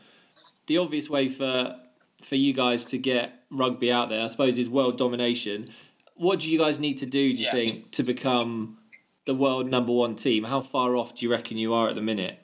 The 0.66 0.78
obvious 0.78 1.08
way 1.08 1.28
for 1.28 1.78
for 2.24 2.36
you 2.36 2.52
guys 2.52 2.86
to 2.86 2.98
get 2.98 3.34
rugby 3.50 3.90
out 3.90 4.08
there, 4.08 4.22
I 4.22 4.28
suppose, 4.28 4.58
is 4.58 4.68
world 4.68 4.96
domination. 4.96 5.70
What 6.14 6.40
do 6.40 6.50
you 6.50 6.58
guys 6.58 6.78
need 6.78 6.98
to 6.98 7.06
do, 7.06 7.32
do 7.32 7.38
you 7.38 7.46
Yeah. 7.46 7.50
think, 7.50 7.90
to 7.92 8.04
become 8.04 8.78
the 9.24 9.34
world 9.34 9.70
number 9.70 9.92
one 9.92 10.16
team? 10.16 10.44
How 10.44 10.60
far 10.60 10.96
off 10.96 11.14
do 11.14 11.24
you 11.24 11.30
reckon 11.30 11.56
you 11.58 11.74
are 11.74 11.88
at 11.88 11.94
the 11.94 12.02
minute? 12.02 12.38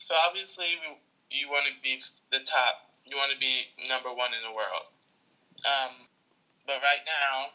So 0.00 0.14
obviously, 0.14 0.66
you- 1.30 1.48
want 1.48 1.64
to 1.66 1.76
be 1.80 2.00
the 2.30 2.40
top. 2.44 2.92
You 3.04 3.16
want 3.16 3.32
to 3.32 3.40
be 3.40 3.68
number 3.88 4.12
one 4.12 4.36
in 4.36 4.42
the 4.44 4.52
world. 4.52 4.92
Um, 5.64 6.08
but 6.68 6.80
right 6.84 7.04
now, 7.04 7.52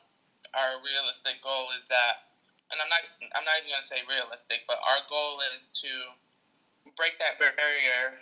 our 0.53 0.82
realistic 0.82 1.41
goal 1.41 1.70
is 1.77 1.86
that, 1.89 2.34
and 2.74 2.82
I'm 2.82 2.89
not, 2.89 3.05
I'm 3.38 3.46
not 3.46 3.58
even 3.62 3.70
gonna 3.70 3.86
say 3.86 4.01
realistic, 4.10 4.65
but 4.65 4.82
our 4.82 5.05
goal 5.10 5.41
is 5.58 5.70
to 5.82 5.91
break 6.98 7.17
that 7.22 7.38
barrier 7.38 8.17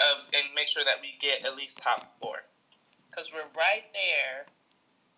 of 0.00 0.24
and 0.32 0.52
make 0.54 0.68
sure 0.68 0.84
that 0.84 1.00
we 1.00 1.16
get 1.20 1.44
at 1.44 1.56
least 1.56 1.76
top 1.78 2.16
four, 2.20 2.44
because 3.10 3.28
we're 3.32 3.48
right 3.56 3.84
there, 3.92 4.48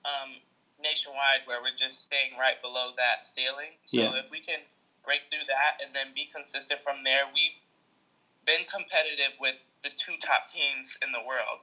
um, 0.05 0.43
nationwide 0.83 1.45
where 1.45 1.61
we're 1.61 1.77
just 1.77 2.03
staying 2.03 2.37
right 2.37 2.61
below 2.61 2.93
that 2.97 3.25
ceiling. 3.25 3.77
So 3.87 4.01
Yeah. 4.01 4.21
if 4.21 4.31
we 4.31 4.41
can 4.41 4.67
break 5.05 5.23
through 5.31 5.45
that 5.47 5.81
and 5.81 5.95
then 5.95 6.13
be 6.13 6.27
consistent 6.27 6.83
from 6.83 7.03
there, 7.05 7.27
we've 7.29 7.57
been 8.45 8.65
competitive 8.67 9.33
with 9.39 9.57
the 9.83 9.91
two 9.91 10.17
top 10.19 10.49
teams 10.49 10.97
in 11.03 11.13
the 11.13 11.21
world. 11.21 11.61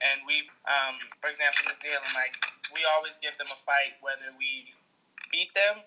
And 0.00 0.26
we, 0.26 0.48
um, 0.66 0.98
for 1.20 1.30
example, 1.30 1.64
New 1.64 1.76
Zealand, 1.80 2.12
like 2.14 2.36
we 2.72 2.84
always 2.84 3.16
give 3.18 3.36
them 3.38 3.48
a 3.50 3.56
fight 3.64 3.96
whether 4.00 4.30
we 4.36 4.74
beat 5.30 5.52
them 5.54 5.82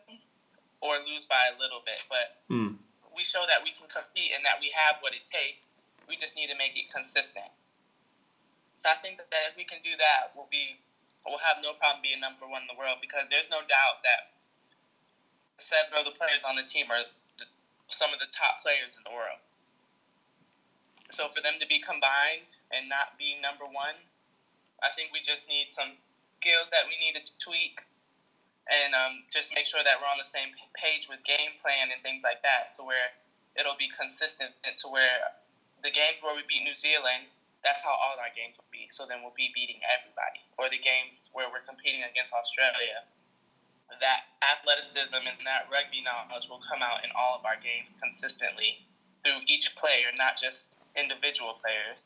or 0.81 0.97
lose 0.99 1.25
by 1.27 1.47
a 1.47 1.55
little 1.59 1.81
bit. 1.81 2.03
But 2.09 2.33
Hmm. 2.47 2.73
we 3.15 3.23
show 3.23 3.45
that 3.45 3.63
we 3.63 3.71
can 3.71 3.87
compete 3.87 4.31
and 4.33 4.43
that 4.45 4.59
we 4.59 4.69
have 4.71 5.01
what 5.01 5.13
it 5.13 5.23
takes. 5.31 5.61
We 6.07 6.17
just 6.17 6.35
need 6.35 6.47
to 6.47 6.55
make 6.55 6.75
it 6.75 6.89
consistent. 6.89 7.51
So 8.83 8.89
I 8.89 8.95
think 8.95 9.17
that 9.17 9.43
if 9.49 9.55
we 9.55 9.65
can 9.65 9.81
do 9.83 9.95
that, 9.97 10.31
we'll 10.33 10.47
be 10.49 10.79
we'll 11.27 11.41
have 11.41 11.59
no 11.59 11.75
problem 11.75 12.01
being 12.03 12.21
number 12.21 12.47
one 12.47 12.63
in 12.63 12.69
the 12.71 12.77
world 12.77 12.99
because 13.03 13.27
there's 13.27 13.49
no 13.51 13.61
doubt 13.65 14.01
that 14.03 14.31
seven 15.59 15.91
of 15.95 16.07
the 16.07 16.15
players 16.15 16.41
on 16.47 16.55
the 16.55 16.65
team 16.65 16.87
are 16.87 17.03
the, 17.37 17.45
some 17.91 18.15
of 18.15 18.19
the 18.19 18.29
top 18.31 18.63
players 18.63 18.95
in 18.95 19.03
the 19.03 19.11
world. 19.11 19.39
So 21.11 21.27
for 21.33 21.41
them 21.41 21.57
to 21.59 21.67
be 21.67 21.81
combined 21.81 22.47
and 22.71 22.87
not 22.87 23.17
be 23.17 23.35
number 23.41 23.65
one, 23.65 23.97
I 24.79 24.93
think 24.95 25.11
we 25.11 25.19
just 25.25 25.43
need 25.49 25.73
some 25.75 25.97
skills 26.39 26.71
that 26.71 26.87
we 26.87 26.95
need 27.01 27.19
to 27.19 27.23
tweak 27.43 27.83
and 28.69 28.93
um, 28.93 29.25
just 29.33 29.49
make 29.57 29.65
sure 29.65 29.81
that 29.81 29.97
we're 29.97 30.07
on 30.07 30.21
the 30.21 30.29
same 30.29 30.53
page 30.77 31.09
with 31.09 31.19
game 31.25 31.57
plan 31.57 31.89
and 31.89 31.99
things 32.05 32.21
like 32.21 32.39
that, 32.45 32.77
to 32.77 32.85
where 32.85 33.09
it'll 33.57 33.75
be 33.75 33.89
consistent 33.97 34.53
and 34.61 34.77
to 34.77 34.87
where 34.87 35.33
the 35.81 35.89
games 35.89 36.21
where 36.21 36.37
we 36.37 36.45
beat 36.45 36.61
New 36.61 36.77
Zealand, 36.77 37.25
that's 37.63 37.83
how 37.83 37.91
all 37.91 38.15
our 38.15 38.31
games 38.35 38.55
will 38.55 38.71
be. 38.71 38.87
So 38.95 39.03
then 39.03 39.19
we'll 39.23 39.35
be 39.35 39.51
beating 39.51 39.83
everybody. 39.83 40.39
Or 40.55 40.71
the 40.71 40.79
games 40.79 41.19
where 41.35 41.51
we're 41.51 41.65
competing 41.67 42.03
against 42.07 42.31
Australia, 42.31 43.03
that 43.97 44.29
athleticism 44.39 45.17
and 45.17 45.39
that 45.43 45.67
rugby 45.67 45.99
knowledge 46.05 46.47
will 46.47 46.63
come 46.69 46.79
out 46.79 47.03
in 47.03 47.11
all 47.17 47.35
of 47.35 47.43
our 47.43 47.57
games 47.59 47.91
consistently 47.99 48.85
through 49.23 49.43
each 49.49 49.75
player, 49.75 50.13
not 50.15 50.39
just 50.39 50.61
individual 50.95 51.59
players, 51.59 51.99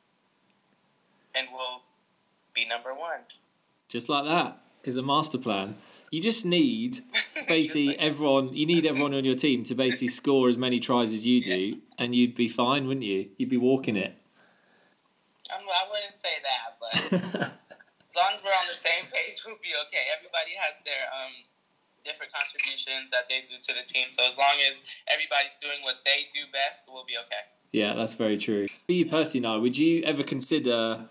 and 1.36 1.48
we'll 1.54 1.86
be 2.56 2.66
number 2.66 2.94
one. 2.94 3.22
Just 3.90 4.10
like 4.10 4.26
that 4.26 4.58
is 4.84 4.98
a 4.98 5.04
master 5.04 5.38
plan. 5.38 5.76
You 6.12 6.22
just 6.22 6.46
need 6.46 7.02
basically 7.48 7.98
everyone. 7.98 8.54
You 8.56 8.66
need 8.66 8.86
everyone 8.86 9.14
on 9.14 9.26
your 9.26 9.36
team 9.36 9.64
to 9.66 9.76
basically 9.76 10.10
score 10.10 10.50
as 10.50 10.58
many 10.58 10.80
tries 10.80 11.14
as 11.14 11.26
you 11.26 11.44
do, 11.44 11.78
and 11.98 12.16
you'd 12.16 12.36
be 12.36 12.50
fine, 12.50 12.88
wouldn't 12.88 13.06
you? 13.06 13.30
You'd 13.38 13.50
be 13.50 13.58
walking 13.58 13.96
it. 13.96 14.16
I'm, 15.54 15.64
I 15.70 15.84
wouldn't 15.88 16.18
say 16.18 16.36
that, 16.42 16.68
but 16.82 16.94
as 18.10 18.14
long 18.18 18.32
as 18.34 18.42
we're 18.42 18.58
on 18.58 18.68
the 18.70 18.82
same 18.82 19.06
page, 19.14 19.38
we'll 19.46 19.62
be 19.62 19.78
okay. 19.88 20.10
Everybody 20.10 20.58
has 20.58 20.74
their 20.82 21.06
um 21.14 21.34
different 22.04 22.34
contributions 22.36 23.08
that 23.16 23.32
they 23.32 23.48
do 23.48 23.56
to 23.62 23.72
the 23.72 23.86
team, 23.88 24.10
so 24.12 24.26
as 24.26 24.36
long 24.36 24.60
as 24.66 24.76
everybody's 25.08 25.56
doing 25.62 25.80
what 25.88 26.02
they 26.04 26.28
do 26.34 26.50
best, 26.52 26.84
we'll 26.90 27.06
be 27.06 27.16
okay. 27.16 27.46
yeah, 27.72 27.94
that's 27.94 28.14
very 28.14 28.38
true. 28.38 28.68
For 28.88 28.92
you 28.92 29.06
personally, 29.06 29.46
now, 29.46 29.60
would 29.62 29.78
you 29.78 30.04
ever 30.04 30.24
consider 30.24 31.08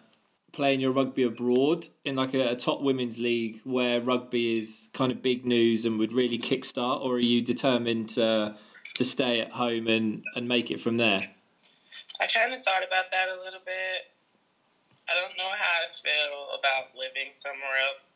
playing 0.53 0.81
your 0.81 0.93
rugby 0.93 1.23
abroad 1.25 1.89
in 2.05 2.17
like 2.17 2.35
a, 2.35 2.51
a 2.51 2.57
top 2.57 2.83
women's 2.83 3.19
league 3.19 3.61
where 3.65 4.01
rugby 4.01 4.59
is 4.59 4.89
kind 4.93 5.11
of 5.11 5.23
big 5.23 5.47
news 5.47 5.87
and 5.87 5.99
would 5.99 6.13
really 6.13 6.39
kickstart, 6.39 7.01
or 7.01 7.17
are 7.17 7.19
you 7.19 7.41
determined 7.41 8.11
to 8.11 8.55
to 8.95 9.05
stay 9.05 9.41
at 9.41 9.51
home 9.51 9.89
and 9.89 10.23
and 10.37 10.47
make 10.47 10.71
it 10.71 10.81
from 10.81 10.97
there? 10.99 11.29
I 12.21 12.27
kind 12.29 12.53
of 12.53 12.63
thought 12.63 12.85
about 12.87 13.11
that 13.11 13.29
a 13.29 13.43
little 13.43 13.65
bit. 13.65 14.13
I 15.09 15.15
don't 15.19 15.37
know 15.37 15.51
how 15.51 15.75
I 15.83 15.91
feel 15.91 16.52
about 16.63 16.95
living 16.95 17.35
somewhere 17.43 17.83
else 17.83 18.07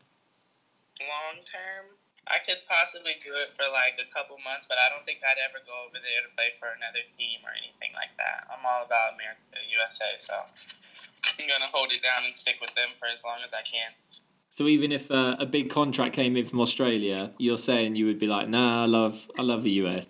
long 1.03 1.43
term. 1.43 1.99
I 2.27 2.43
could 2.43 2.63
possibly 2.67 3.19
do 3.23 3.35
it 3.39 3.55
for 3.55 3.67
like 3.71 3.99
a 3.99 4.09
couple 4.11 4.39
months, 4.43 4.67
but 4.67 4.79
I 4.79 4.91
don't 4.91 5.07
think 5.07 5.23
I'd 5.23 5.39
ever 5.43 5.63
go 5.63 5.75
over 5.87 5.99
there 5.99 6.23
to 6.27 6.31
play 6.35 6.55
for 6.59 6.71
another 6.75 7.03
team 7.19 7.43
or 7.47 7.55
anything 7.55 7.95
like 7.95 8.11
that. 8.19 8.51
I'm 8.51 8.63
all 8.67 8.83
about 8.83 9.15
America, 9.15 9.59
USA, 9.63 10.19
so 10.19 10.35
I'm 11.23 11.47
gonna 11.47 11.71
hold 11.71 11.95
it 11.95 12.03
down 12.03 12.27
and 12.27 12.35
stick 12.35 12.59
with 12.59 12.75
them 12.75 12.95
for 12.99 13.07
as 13.07 13.23
long 13.23 13.43
as 13.47 13.55
I 13.55 13.63
can. 13.63 13.95
So 14.51 14.67
even 14.67 14.91
if 14.91 15.11
uh, 15.11 15.37
a 15.39 15.47
big 15.47 15.71
contract 15.71 16.15
came 16.15 16.35
in 16.35 16.47
from 16.47 16.61
Australia, 16.61 17.31
you're 17.39 17.63
saying 17.63 17.95
you 17.95 18.07
would 18.07 18.19
be 18.19 18.27
like, 18.27 18.49
nah, 18.49 18.83
I 18.83 18.87
love 18.87 19.23
I 19.39 19.43
love 19.43 19.63
the 19.63 19.83
US. 19.87 20.07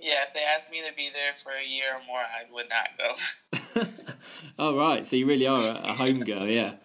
Yeah, 0.00 0.24
if 0.24 0.32
they 0.32 0.44
asked 0.44 0.70
me 0.70 0.80
to 0.88 0.94
be 0.96 1.10
there 1.12 1.36
for 1.44 1.52
a 1.52 1.64
year 1.64 2.00
or 2.00 2.02
more, 2.08 2.24
I 2.24 2.48
would 2.48 2.68
not 2.72 2.88
go. 2.96 3.86
oh 4.58 4.76
right, 4.76 5.06
so 5.06 5.16
you 5.16 5.26
really 5.26 5.46
are 5.46 5.68
a, 5.68 5.92
a 5.92 5.94
home 5.94 6.20
girl, 6.24 6.46
yeah. 6.46 6.80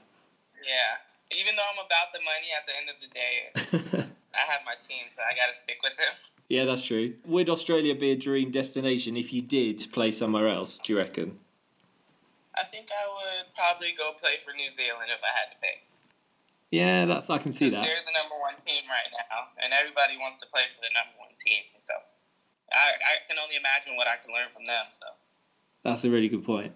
Yeah, 0.68 1.00
even 1.32 1.56
though 1.56 1.66
I'm 1.66 1.80
about 1.82 2.12
the 2.14 2.22
money, 2.22 2.52
at 2.52 2.68
the 2.68 2.76
end 2.76 2.88
of 2.92 2.98
the 3.00 3.10
day, 3.12 3.36
I 4.36 4.44
have 4.46 4.62
my 4.68 4.76
team, 4.88 5.08
so 5.16 5.24
I 5.24 5.34
gotta 5.34 5.58
stick 5.64 5.80
with 5.82 5.96
them. 5.98 6.14
yeah, 6.52 6.66
that's 6.66 6.84
true. 6.84 7.16
Would 7.26 7.50
Australia 7.50 7.96
be 7.96 8.12
a 8.12 8.20
dream 8.20 8.52
destination 8.52 9.18
if 9.18 9.34
you 9.34 9.42
did 9.42 9.88
play 9.92 10.12
somewhere 10.12 10.48
else? 10.48 10.80
Do 10.84 10.94
you 10.94 11.00
reckon? 11.00 11.40
I 12.58 12.66
think 12.70 12.90
I 12.90 13.06
would 13.06 13.54
probably 13.54 13.94
go 13.98 14.14
play 14.18 14.42
for 14.44 14.52
New 14.52 14.70
Zealand 14.76 15.14
if 15.14 15.22
I 15.22 15.32
had 15.34 15.54
to 15.54 15.58
pick. 15.62 15.82
Yeah, 16.72 17.06
that's 17.06 17.30
I 17.30 17.38
can 17.38 17.54
see 17.54 17.70
that. 17.70 17.80
They're 17.80 18.04
the 18.04 18.18
number 18.18 18.36
one 18.36 18.60
team 18.66 18.84
right 18.92 19.08
now, 19.14 19.48
and 19.64 19.72
everybody 19.72 20.20
wants 20.20 20.42
to 20.44 20.48
play 20.52 20.68
for 20.76 20.82
the 20.84 20.92
number 20.92 21.16
one 21.16 21.32
team. 21.40 21.64
So 21.80 21.94
I, 22.74 22.98
I 23.00 23.14
can 23.30 23.40
only 23.40 23.56
imagine 23.56 23.96
what 23.96 24.08
I 24.08 24.20
can 24.20 24.34
learn 24.34 24.52
from 24.52 24.66
them. 24.66 24.86
So 25.00 25.08
That's 25.84 26.04
a 26.04 26.10
really 26.10 26.28
good 26.28 26.44
point. 26.44 26.74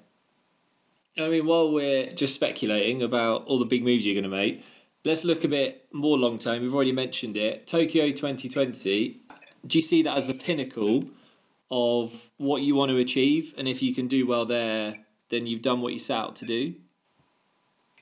I 1.18 1.28
mean, 1.28 1.46
while 1.46 1.72
we're 1.72 2.08
just 2.10 2.34
speculating 2.36 3.02
about 3.04 3.46
all 3.46 3.60
the 3.60 3.66
big 3.66 3.84
moves 3.84 4.06
you're 4.06 4.16
going 4.16 4.24
to 4.24 4.30
make, 4.30 4.64
let's 5.04 5.24
look 5.24 5.44
a 5.44 5.48
bit 5.48 5.86
more 5.92 6.18
long 6.18 6.40
term. 6.40 6.62
We've 6.62 6.74
already 6.74 6.94
mentioned 6.94 7.38
it. 7.38 7.68
Tokyo 7.68 8.08
2020. 8.12 9.22
Do 9.68 9.78
you 9.78 9.82
see 9.82 10.04
that 10.04 10.18
as 10.18 10.26
the 10.26 10.34
pinnacle 10.34 11.06
of 11.70 12.14
what 12.38 12.62
you 12.62 12.76
want 12.76 12.90
to 12.90 12.98
achieve? 12.98 13.54
And 13.58 13.68
if 13.68 13.82
you 13.82 13.94
can 13.94 14.08
do 14.08 14.26
well 14.26 14.46
there, 14.46 14.98
then 15.30 15.48
you've 15.48 15.62
done 15.62 15.82
what 15.82 15.94
you 15.94 16.00
set 16.00 16.18
out 16.18 16.36
to 16.38 16.46
do. 16.46 16.74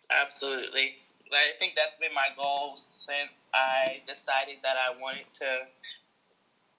absolutely, 0.09 0.95
I 1.31 1.57
think 1.59 1.73
that's 1.75 1.97
been 1.99 2.13
my 2.13 2.29
goal 2.35 2.79
since 3.05 3.31
I 3.53 4.01
decided 4.07 4.57
that 4.63 4.75
I 4.77 4.99
wanted 4.99 5.25
to 5.39 5.65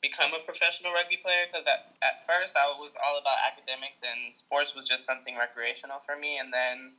become 0.00 0.32
a 0.32 0.42
professional 0.42 0.92
rugby 0.92 1.20
player. 1.20 1.48
Because 1.48 1.64
at, 1.68 1.92
at 2.00 2.24
first 2.24 2.56
I 2.56 2.68
was 2.76 2.92
all 3.00 3.20
about 3.20 3.40
academics, 3.44 4.00
and 4.00 4.36
sports 4.36 4.72
was 4.74 4.88
just 4.88 5.04
something 5.04 5.36
recreational 5.36 6.02
for 6.04 6.16
me. 6.16 6.40
And 6.40 6.52
then 6.52 6.96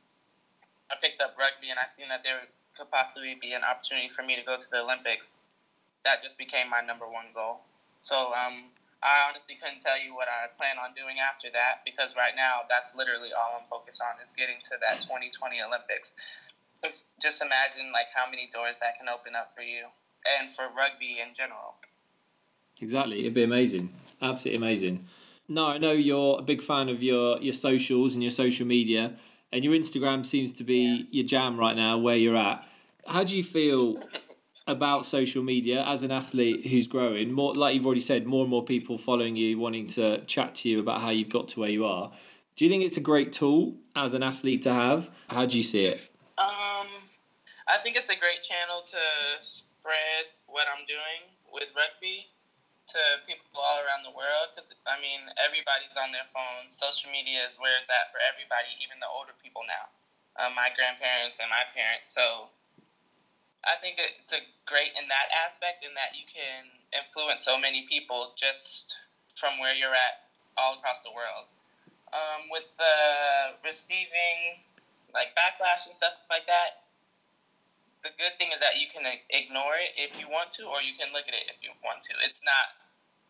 I 0.90 0.98
picked 0.98 1.20
up 1.22 1.34
rugby, 1.38 1.70
and 1.70 1.78
I 1.78 1.90
seen 1.94 2.10
that 2.10 2.22
there 2.22 2.48
could 2.74 2.88
possibly 2.88 3.36
be 3.36 3.52
an 3.52 3.62
opportunity 3.62 4.08
for 4.08 4.24
me 4.24 4.34
to 4.38 4.44
go 4.44 4.56
to 4.56 4.68
the 4.72 4.80
Olympics. 4.80 5.30
That 6.02 6.24
just 6.24 6.38
became 6.40 6.66
my 6.66 6.80
number 6.82 7.06
one 7.06 7.30
goal. 7.36 7.62
So 8.02 8.34
um, 8.34 8.74
I 9.02 9.26
honestly 9.26 9.58
couldn't 9.58 9.82
tell 9.82 9.98
you 9.98 10.14
what 10.14 10.30
I 10.30 10.50
plan 10.54 10.78
on 10.78 10.94
doing 10.94 11.18
after 11.18 11.50
that 11.54 11.82
because 11.82 12.14
right 12.14 12.34
now 12.38 12.66
that's 12.70 12.90
literally 12.94 13.34
all 13.34 13.58
I'm 13.58 13.66
focused 13.66 13.98
on 13.98 14.18
is 14.22 14.30
getting 14.38 14.62
to 14.70 14.78
that 14.78 15.02
2020 15.02 15.58
Olympics. 15.62 16.14
Just 17.18 17.42
imagine 17.42 17.90
like 17.94 18.10
how 18.14 18.26
many 18.26 18.50
doors 18.50 18.74
that 18.82 18.98
can 18.98 19.10
open 19.10 19.34
up 19.34 19.54
for 19.54 19.62
you 19.62 19.90
and 20.26 20.50
for 20.54 20.70
rugby 20.74 21.18
in 21.18 21.34
general. 21.34 21.78
Exactly, 22.80 23.20
it'd 23.20 23.34
be 23.34 23.44
amazing, 23.44 23.90
absolutely 24.20 24.64
amazing. 24.64 25.06
No, 25.48 25.66
I 25.66 25.78
know 25.78 25.92
you're 25.92 26.38
a 26.38 26.42
big 26.42 26.62
fan 26.62 26.88
of 26.88 27.02
your 27.02 27.38
your 27.40 27.52
socials 27.52 28.14
and 28.14 28.22
your 28.22 28.32
social 28.32 28.66
media, 28.66 29.14
and 29.52 29.62
your 29.64 29.74
Instagram 29.74 30.24
seems 30.24 30.52
to 30.54 30.64
be 30.64 30.82
yeah. 30.82 31.04
your 31.10 31.26
jam 31.26 31.58
right 31.58 31.76
now, 31.76 31.98
where 31.98 32.16
you're 32.16 32.36
at. 32.36 32.64
How 33.06 33.24
do 33.24 33.36
you 33.36 33.44
feel 33.44 33.98
about 34.66 35.04
social 35.04 35.42
media 35.42 35.84
as 35.86 36.02
an 36.02 36.10
athlete 36.10 36.66
who's 36.66 36.86
growing 36.86 37.32
more 37.32 37.54
like 37.54 37.74
you've 37.74 37.84
already 37.84 38.00
said 38.00 38.26
more 38.26 38.42
and 38.42 38.50
more 38.50 38.64
people 38.64 38.96
following 38.96 39.34
you 39.34 39.58
wanting 39.58 39.86
to 39.88 40.24
chat 40.26 40.54
to 40.54 40.68
you 40.68 40.78
about 40.78 41.00
how 41.00 41.10
you've 41.10 41.28
got 41.28 41.48
to 41.48 41.60
where 41.60 41.70
you 41.70 41.84
are 41.84 42.12
do 42.54 42.64
you 42.64 42.70
think 42.70 42.84
it's 42.84 42.96
a 42.96 43.00
great 43.00 43.32
tool 43.32 43.74
as 43.96 44.14
an 44.14 44.22
athlete 44.22 44.62
to 44.62 44.72
have 44.72 45.10
how 45.28 45.44
do 45.44 45.56
you 45.56 45.64
see 45.64 45.84
it 45.84 46.00
um 46.38 46.86
i 47.66 47.76
think 47.82 47.96
it's 47.96 48.08
a 48.08 48.14
great 48.14 48.42
channel 48.44 48.82
to 48.86 49.44
spread 49.44 50.30
what 50.46 50.66
i'm 50.70 50.86
doing 50.86 51.26
with 51.52 51.68
rugby 51.74 52.26
to 52.92 53.00
people 53.24 53.56
all 53.56 53.80
around 53.80 54.04
the 54.04 54.12
world 54.12 54.52
because 54.54 54.84
i 54.84 55.00
mean 55.00 55.24
everybody's 55.40 55.96
on 55.96 56.12
their 56.12 56.28
phones 56.30 56.76
social 56.76 57.08
media 57.08 57.42
is 57.48 57.56
where 57.56 57.72
it's 57.80 57.88
at 57.88 58.12
for 58.12 58.20
everybody 58.28 58.68
even 58.84 59.00
the 59.00 59.08
older 59.08 59.34
people 59.40 59.64
now 59.64 59.88
uh, 60.36 60.52
my 60.52 60.68
grandparents 60.76 61.40
and 61.40 61.48
my 61.48 61.64
parents 61.72 62.12
so 62.12 62.52
I 63.62 63.78
think 63.78 63.98
it's 63.98 64.34
a 64.34 64.42
great 64.66 64.90
in 64.98 65.06
that 65.06 65.30
aspect, 65.46 65.86
in 65.86 65.94
that 65.94 66.18
you 66.18 66.26
can 66.26 66.66
influence 66.90 67.46
so 67.46 67.54
many 67.54 67.86
people 67.86 68.34
just 68.34 68.90
from 69.38 69.62
where 69.62 69.70
you're 69.70 69.94
at 69.94 70.26
all 70.58 70.74
across 70.82 70.98
the 71.06 71.14
world. 71.14 71.46
Um, 72.10 72.50
with 72.50 72.66
the 72.76 72.94
receiving 73.62 74.60
like 75.14 75.32
backlash 75.38 75.86
and 75.86 75.94
stuff 75.94 76.18
like 76.26 76.44
that, 76.50 76.81
the 78.02 78.12
good 78.18 78.34
thing 78.38 78.50
is 78.50 78.58
that 78.58 78.78
you 78.82 78.90
can 78.90 79.06
ignore 79.30 79.78
it 79.78 79.94
if 79.94 80.18
you 80.18 80.26
want 80.26 80.50
to, 80.58 80.66
or 80.66 80.82
you 80.82 80.94
can 80.98 81.14
look 81.14 81.26
at 81.30 81.34
it 81.34 81.46
if 81.50 81.58
you 81.62 81.70
want 81.82 82.02
to. 82.10 82.14
It's 82.22 82.42
not 82.42 82.74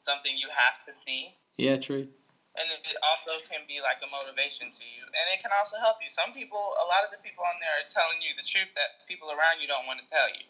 something 0.04 0.32
you 0.34 0.48
have 0.52 0.80
to 0.88 0.92
see. 1.04 1.36
Yeah, 1.60 1.76
true. 1.76 2.08
And 2.52 2.68
it 2.68 2.98
also 3.00 3.40
can 3.48 3.64
be 3.64 3.80
like 3.80 4.04
a 4.04 4.08
motivation 4.08 4.68
to 4.68 4.84
you. 4.84 5.08
And 5.08 5.24
it 5.32 5.40
can 5.40 5.52
also 5.56 5.80
help 5.80 6.00
you. 6.04 6.12
Some 6.12 6.36
people 6.36 6.76
a 6.80 6.86
lot 6.88 7.00
of 7.04 7.08
the 7.12 7.20
people 7.24 7.44
on 7.48 7.56
there 7.60 7.72
are 7.80 7.88
telling 7.88 8.20
you 8.20 8.36
the 8.36 8.44
truth 8.44 8.68
that 8.76 9.00
people 9.08 9.32
around 9.32 9.60
you 9.60 9.68
don't 9.68 9.88
want 9.88 10.04
to 10.04 10.08
tell 10.08 10.28
you. 10.28 10.44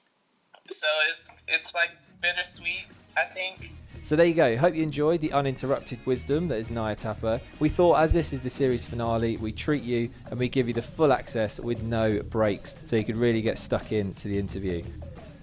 So 0.70 0.88
it's 1.10 1.22
it's 1.46 1.70
like 1.74 1.90
bittersweet 2.22 2.86
i 3.18 3.26
think 3.34 3.74
so 4.02 4.16
there 4.16 4.26
you 4.26 4.34
go. 4.34 4.56
Hope 4.56 4.74
you 4.74 4.82
enjoyed 4.82 5.20
the 5.20 5.32
uninterrupted 5.32 6.04
wisdom 6.04 6.48
that 6.48 6.58
is 6.58 6.70
Naya 6.70 6.96
Tapper. 6.96 7.40
We 7.60 7.68
thought, 7.68 8.00
as 8.00 8.12
this 8.12 8.32
is 8.32 8.40
the 8.40 8.50
series 8.50 8.84
finale, 8.84 9.36
we 9.36 9.52
treat 9.52 9.82
you 9.82 10.10
and 10.30 10.38
we 10.38 10.48
give 10.48 10.68
you 10.68 10.74
the 10.74 10.82
full 10.82 11.12
access 11.12 11.60
with 11.60 11.82
no 11.82 12.20
breaks, 12.22 12.74
so 12.84 12.96
you 12.96 13.04
could 13.04 13.16
really 13.16 13.42
get 13.42 13.58
stuck 13.58 13.92
into 13.92 14.28
the 14.28 14.38
interview. 14.38 14.82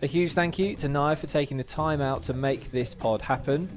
A 0.01 0.08
huge 0.08 0.34
thank 0.34 0.60
you 0.60 0.75
to 0.75 0.88
Naya 0.88 1.16
for 1.16 1.28
taking 1.28 1.58
the 1.58 1.63
time 1.63 2.01
out 2.01 2.24
to 2.24 2.34
make 2.34 2.72
this 2.72 2.94
pod 2.94 3.22
happen. 3.22 3.70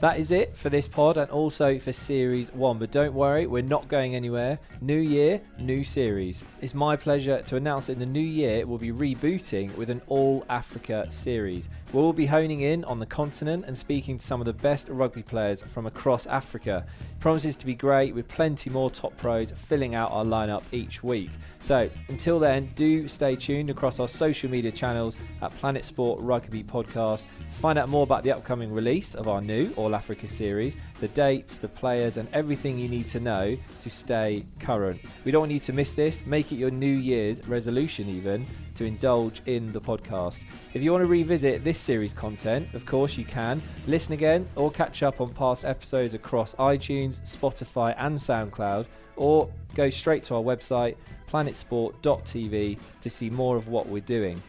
That 0.00 0.18
is 0.18 0.30
it 0.30 0.54
for 0.54 0.68
this 0.68 0.86
pod 0.86 1.16
and 1.16 1.30
also 1.30 1.78
for 1.78 1.90
Series 1.90 2.52
1. 2.52 2.78
But 2.78 2.90
don't 2.90 3.14
worry, 3.14 3.46
we're 3.46 3.62
not 3.62 3.88
going 3.88 4.14
anywhere. 4.14 4.58
New 4.82 4.98
year, 4.98 5.40
new 5.58 5.84
series. 5.84 6.44
It's 6.60 6.74
my 6.74 6.96
pleasure 6.96 7.40
to 7.40 7.56
announce 7.56 7.86
that 7.86 7.94
in 7.94 7.98
the 8.00 8.06
new 8.06 8.20
year 8.20 8.66
we'll 8.66 8.76
be 8.76 8.92
rebooting 8.92 9.74
with 9.76 9.88
an 9.88 10.02
All 10.06 10.44
Africa 10.50 11.10
series. 11.10 11.70
We'll 11.92 12.12
be 12.12 12.26
honing 12.26 12.60
in 12.60 12.84
on 12.84 12.98
the 12.98 13.06
continent 13.06 13.64
and 13.66 13.76
speaking 13.76 14.18
to 14.18 14.24
some 14.24 14.40
of 14.40 14.44
the 14.44 14.52
best 14.52 14.88
rugby 14.88 15.22
players 15.22 15.62
from 15.62 15.86
across 15.86 16.26
Africa. 16.26 16.84
Promises 17.20 17.56
to 17.58 17.66
be 17.66 17.74
great 17.74 18.12
with 18.12 18.26
plenty 18.26 18.70
more 18.70 18.90
top 18.90 19.16
pros 19.16 19.52
filling 19.52 19.94
out 19.94 20.10
our 20.10 20.24
lineup 20.24 20.64
each 20.72 21.04
week. 21.04 21.30
So 21.60 21.88
until 22.08 22.40
then, 22.40 22.70
do 22.74 23.06
stay 23.06 23.36
tuned 23.36 23.70
across 23.70 24.00
our 24.00 24.08
social 24.08 24.50
media 24.50 24.72
channels 24.72 25.16
at 25.40 25.52
Planet 25.52 25.84
Sport 25.84 26.20
Rugby 26.20 26.64
Podcast 26.64 27.24
to 27.50 27.56
find 27.56 27.78
out 27.78 27.88
more 27.88 28.02
about 28.02 28.24
the 28.24 28.32
upcoming 28.32 28.72
release 28.72 29.14
of 29.14 29.28
our 29.28 29.40
new 29.40 29.72
All 29.76 29.94
Africa 29.94 30.26
series, 30.26 30.76
the 31.00 31.08
dates, 31.08 31.56
the 31.56 31.68
players, 31.68 32.16
and 32.16 32.28
everything 32.32 32.78
you 32.78 32.88
need 32.88 33.06
to 33.08 33.20
know 33.20 33.56
to 33.82 33.90
stay 33.90 34.44
current. 34.58 35.00
We 35.24 35.30
don't 35.30 35.40
want 35.40 35.52
you 35.52 35.60
to 35.60 35.72
miss 35.72 35.94
this. 35.94 36.26
Make 36.26 36.50
it 36.50 36.56
your 36.56 36.70
New 36.70 36.86
Year's 36.86 37.46
resolution, 37.46 38.08
even 38.08 38.44
to 38.76 38.84
indulge 38.84 39.42
in 39.46 39.72
the 39.72 39.80
podcast. 39.80 40.42
If 40.74 40.82
you 40.82 40.92
want 40.92 41.02
to 41.02 41.08
revisit 41.08 41.64
this 41.64 41.78
series 41.78 42.12
content, 42.12 42.72
of 42.74 42.86
course 42.86 43.16
you 43.16 43.24
can. 43.24 43.62
Listen 43.86 44.14
again 44.14 44.48
or 44.56 44.70
catch 44.70 45.02
up 45.02 45.20
on 45.20 45.30
past 45.30 45.64
episodes 45.64 46.14
across 46.14 46.54
iTunes, 46.54 47.20
Spotify, 47.22 47.94
and 47.98 48.16
SoundCloud, 48.16 48.86
or 49.16 49.50
go 49.74 49.90
straight 49.90 50.22
to 50.24 50.34
our 50.34 50.42
website, 50.42 50.96
planetsport.tv, 51.28 52.78
to 53.00 53.10
see 53.10 53.30
more 53.30 53.56
of 53.56 53.68
what 53.68 53.86
we're 53.86 54.00
doing. 54.00 54.40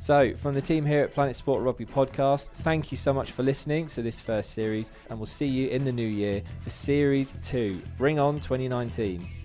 So, 0.00 0.36
from 0.36 0.54
the 0.54 0.62
team 0.62 0.86
here 0.86 1.02
at 1.02 1.12
Planet 1.12 1.34
Sport 1.34 1.62
Rugby 1.62 1.84
Podcast, 1.84 2.50
thank 2.50 2.92
you 2.92 2.96
so 2.96 3.12
much 3.12 3.32
for 3.32 3.42
listening 3.42 3.88
to 3.88 4.02
this 4.02 4.20
first 4.20 4.52
series, 4.52 4.92
and 5.10 5.18
we'll 5.18 5.26
see 5.26 5.46
you 5.46 5.68
in 5.68 5.84
the 5.84 5.92
new 5.92 6.06
year 6.06 6.42
for 6.60 6.70
Series 6.70 7.34
2. 7.42 7.82
Bring 7.96 8.20
on 8.20 8.38
2019. 8.38 9.37